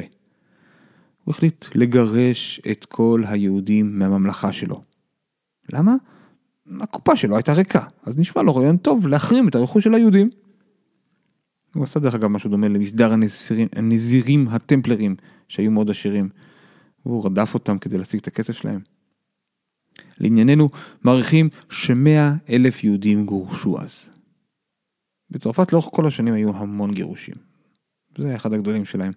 הוא 1.24 1.32
החליט 1.32 1.64
לגרש 1.74 2.60
את 2.70 2.84
כל 2.84 3.22
היהודים 3.26 3.98
מהממלכה 3.98 4.52
שלו. 4.52 4.82
למה? 5.72 5.94
הקופה 6.80 7.16
שלו 7.16 7.36
הייתה 7.36 7.52
ריקה, 7.52 7.84
אז 8.02 8.18
נשמע 8.18 8.42
לו 8.42 8.56
רעיון 8.56 8.76
טוב 8.76 9.06
להחרים 9.06 9.48
את 9.48 9.54
הרכוש 9.54 9.84
של 9.84 9.94
היהודים. 9.94 10.28
הוא 11.74 11.84
עשה 11.84 12.00
דרך 12.00 12.14
אגב 12.14 12.28
משהו 12.28 12.50
דומה 12.50 12.68
למסדר 12.68 13.12
הנזירים, 13.12 13.68
הנזירים 13.76 14.48
הטמפלרים 14.48 15.16
שהיו 15.48 15.70
מאוד 15.70 15.90
עשירים. 15.90 16.28
והוא 17.06 17.26
רדף 17.26 17.54
אותם 17.54 17.78
כדי 17.78 17.98
להשיג 17.98 18.20
את 18.20 18.26
הכסף 18.26 18.52
שלהם. 18.52 18.80
לענייננו, 20.20 20.68
מעריכים 21.04 21.48
שמאה 21.70 22.32
אלף 22.48 22.84
יהודים 22.84 23.26
גורשו 23.26 23.80
אז. 23.80 24.10
בצרפת 25.30 25.72
לאורך 25.72 25.88
כל 25.92 26.06
השנים 26.06 26.34
היו 26.34 26.56
המון 26.56 26.94
גירושים. 26.94 27.34
זה 28.18 28.36
אחד 28.36 28.52
הגדולים 28.52 28.84
שלהם. 28.84 29.12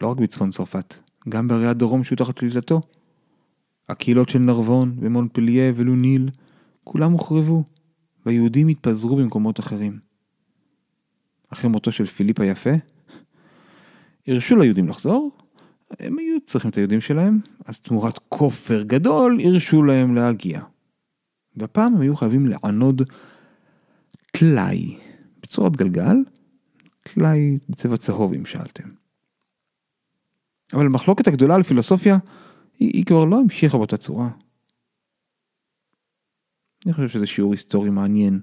לא 0.00 0.08
רק 0.08 0.18
בצפון 0.18 0.50
צרפת, 0.50 0.94
גם 1.28 1.48
בערי 1.48 1.66
הדרום 1.66 2.04
שהיו 2.04 2.16
תחת 2.16 2.38
שליטתו. 2.38 2.80
הקהילות 3.88 4.28
של 4.28 4.38
נרבון 4.38 4.96
ומונפליה 5.00 5.72
ולוניל, 5.76 6.30
כולם 6.84 7.12
הוחרבו, 7.12 7.64
והיהודים 8.26 8.68
התפזרו 8.68 9.16
במקומות 9.16 9.60
אחרים. 9.60 9.98
אחרי 11.48 11.70
מותו 11.70 11.92
של 11.92 12.06
פיליפ 12.06 12.40
היפה, 12.40 12.70
הרשו 14.26 14.56
ליהודים 14.56 14.88
לחזור, 14.88 15.30
הם 15.98 16.18
היו 16.18 16.38
צריכים 16.46 16.70
את 16.70 16.76
היהודים 16.76 17.00
שלהם, 17.00 17.40
אז 17.64 17.78
תמורת 17.78 18.18
כופר 18.28 18.82
גדול 18.82 19.38
הרשו 19.44 19.82
להם 19.82 20.14
להגיע. 20.14 20.60
והפעם 21.56 21.94
הם 21.94 22.00
היו 22.00 22.16
חייבים 22.16 22.46
לענוד 22.46 23.02
טלאי 24.32 24.98
בצורת 25.42 25.76
גלגל, 25.76 26.16
טלאי 27.02 27.58
בצבע 27.68 27.96
צהוב 27.96 28.32
אם 28.32 28.44
שאלתם. 28.44 28.88
אבל 30.72 30.86
המחלוקת 30.86 31.26
הגדולה 31.26 31.54
על 31.54 31.62
פילוסופיה 31.62 32.18
היא, 32.78 32.90
היא 32.94 33.04
כבר 33.04 33.24
לא 33.24 33.40
המשיכה 33.40 33.78
באותה 33.78 33.96
צורה. 33.96 34.28
אני 36.86 36.92
חושב 36.92 37.08
שזה 37.08 37.26
שיעור 37.26 37.52
היסטורי 37.52 37.90
מעניין, 37.90 38.40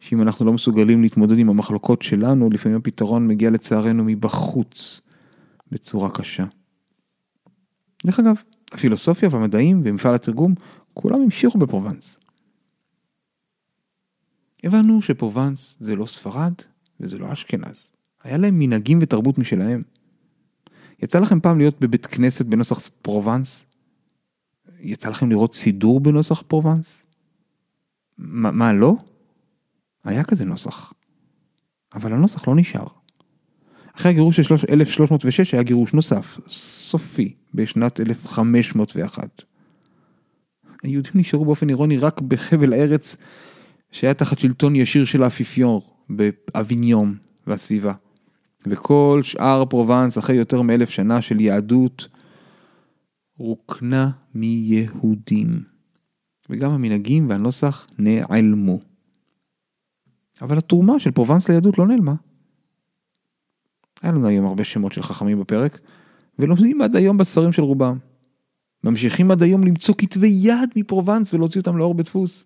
שאם 0.00 0.22
אנחנו 0.22 0.46
לא 0.46 0.52
מסוגלים 0.52 1.02
להתמודד 1.02 1.38
עם 1.38 1.48
המחלוקות 1.48 2.02
שלנו, 2.02 2.50
לפעמים 2.50 2.78
הפתרון 2.78 3.28
מגיע 3.28 3.50
לצערנו 3.50 4.04
מבחוץ, 4.04 5.00
בצורה 5.70 6.10
קשה. 6.10 6.44
דרך 8.06 8.20
אגב, 8.20 8.36
הפילוסופיה 8.72 9.28
והמדעים 9.32 9.82
ומפעל 9.84 10.14
התרגום, 10.14 10.54
כולם 10.94 11.20
המשיכו 11.20 11.58
בפרובנס. 11.58 12.18
הבנו 14.64 15.02
שפרובנס 15.02 15.76
זה 15.80 15.96
לא 15.96 16.06
ספרד 16.06 16.52
וזה 17.00 17.18
לא 17.18 17.32
אשכנז. 17.32 17.90
היה 18.22 18.36
להם 18.36 18.58
מנהגים 18.58 18.98
ותרבות 19.02 19.38
משלהם. 19.38 19.82
יצא 21.02 21.18
לכם 21.18 21.40
פעם 21.40 21.58
להיות 21.58 21.80
בבית 21.80 22.06
כנסת 22.06 22.46
בנוסח 22.46 22.88
פרובנס? 23.02 23.66
יצא 24.80 25.08
לכם 25.08 25.30
לראות 25.30 25.54
סידור 25.54 26.00
בנוסח 26.00 26.42
פרובנס? 26.42 27.06
מה, 28.18 28.50
מה 28.50 28.72
לא? 28.72 28.96
היה 30.04 30.24
כזה 30.24 30.44
נוסח. 30.44 30.92
אבל 31.94 32.12
הנוסח 32.12 32.48
לא 32.48 32.56
נשאר. 32.56 32.86
אחרי 33.96 34.10
הגירוש 34.10 34.40
של 34.40 34.54
1306 34.70 35.54
היה 35.54 35.62
גירוש 35.62 35.94
נוסף, 35.94 36.38
סופי, 36.48 37.34
בשנת 37.54 38.00
1501. 38.00 39.42
היהודים 40.82 41.12
נשארו 41.14 41.44
באופן 41.44 41.68
אירוני 41.68 41.98
רק 41.98 42.20
בחבל 42.20 42.72
הארץ 42.72 43.16
שהיה 43.90 44.14
תחת 44.14 44.38
שלטון 44.38 44.76
ישיר 44.76 45.04
של 45.04 45.22
האפיפיור 45.22 45.96
באביניום 46.08 47.14
והסביבה. 47.46 47.92
וכל 48.66 49.20
שאר 49.22 49.64
פרובנס 49.64 50.18
אחרי 50.18 50.36
יותר 50.36 50.62
מאלף 50.62 50.90
שנה 50.90 51.22
של 51.22 51.40
יהדות 51.40 52.08
רוקנה 53.38 54.10
מיהודים. 54.34 55.48
וגם 56.50 56.70
המנהגים 56.70 57.28
והנוסח 57.28 57.86
נעלמו. 57.98 58.78
אבל 60.42 60.58
התרומה 60.58 61.00
של 61.00 61.10
פרובנס 61.10 61.48
ליהדות 61.48 61.78
לא 61.78 61.86
נעלמה. 61.86 62.14
היה 64.02 64.12
לנו 64.12 64.28
היום 64.28 64.46
הרבה 64.46 64.64
שמות 64.64 64.92
של 64.92 65.02
חכמים 65.02 65.40
בפרק, 65.40 65.78
ולומדים 66.38 66.82
עד 66.82 66.96
היום 66.96 67.16
בספרים 67.16 67.52
של 67.52 67.62
רובם. 67.62 67.98
ממשיכים 68.84 69.30
עד 69.30 69.42
היום 69.42 69.64
למצוא 69.64 69.94
כתבי 69.98 70.38
יד 70.42 70.70
מפרובנס 70.76 71.34
ולהוציא 71.34 71.60
אותם 71.60 71.76
לאור 71.76 71.94
בדפוס. 71.94 72.44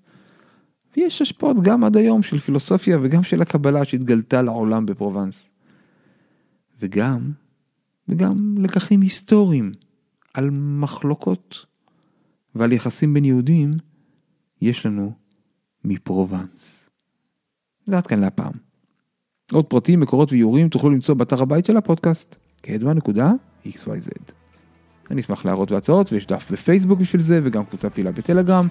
ויש 0.96 1.22
השפעות 1.22 1.56
גם 1.62 1.84
עד 1.84 1.96
היום 1.96 2.22
של 2.22 2.38
פילוסופיה 2.38 2.98
וגם 3.02 3.22
של 3.22 3.42
הקבלה 3.42 3.84
שהתגלתה 3.84 4.42
לעולם 4.42 4.86
בפרובנס. 4.86 5.50
וגם, 6.78 7.32
וגם 8.08 8.54
לקחים 8.58 9.00
היסטוריים 9.00 9.72
על 10.34 10.50
מחלוקות 10.50 11.66
ועל 12.54 12.72
יחסים 12.72 13.14
בין 13.14 13.24
יהודים 13.24 13.70
יש 14.60 14.86
לנו 14.86 15.12
מפרובנס. 15.84 16.88
ועד 17.88 18.06
כאן 18.06 18.20
להפעם. 18.20 18.65
עוד 19.52 19.64
פרטים, 19.64 20.00
מקורות 20.00 20.32
ואיורים 20.32 20.68
תוכלו 20.68 20.90
למצוא 20.90 21.14
באתר 21.14 21.42
הבית 21.42 21.66
של 21.66 21.76
הפודקאסט, 21.76 22.36
קדמה.xyz. 22.62 24.32
אני 25.10 25.20
אשמח 25.20 25.44
להערות 25.44 25.72
והצעות 25.72 26.12
ויש 26.12 26.26
דף 26.26 26.50
בפייסבוק 26.50 26.98
בשביל 26.98 27.22
זה 27.22 27.40
וגם 27.44 27.64
קבוצה 27.64 27.90
פעילה 27.90 28.12
בטלגרם. 28.12 28.68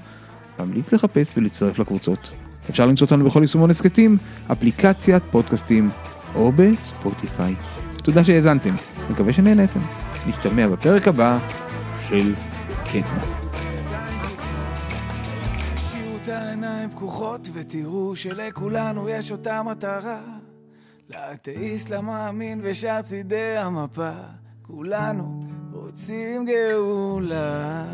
ממליץ 0.60 0.94
לחפש 0.94 1.38
ולהצטרף 1.38 1.80
לקבוצות. 1.80 2.32
אפשר 2.70 2.86
למצוא 2.86 3.08
אותנו 3.08 3.26
בכל 3.26 3.42
יישומון 3.42 3.70
הסכתים, 3.70 4.18
אפליקציית 4.52 5.24
פודקאסטים 5.32 5.90
או 6.36 6.52
בספוטיפיי. 6.56 7.56
תודה 8.04 8.24
שהאזנתם, 8.24 8.74
מקווה 9.10 9.34
שנהנתם. 9.34 9.80
נשתמע 10.28 10.68
בפרק 10.68 11.08
הבא 11.08 11.40
של 12.10 12.34
קדמה. 12.92 13.46
העיניים 16.28 16.90
פקוחות 16.90 17.50
ותראו 17.54 18.16
שלכולנו 18.16 19.10
יש 19.10 19.32
אותה 19.32 19.64
מטרה. 19.64 20.45
לאתאיסט, 21.10 21.90
למאמין 21.90 22.62
ושאר 22.64 23.02
צידי 23.02 23.58
המפה, 23.58 24.12
כולנו 24.62 25.48
רוצים 25.74 26.46
גאולה. 26.46 27.86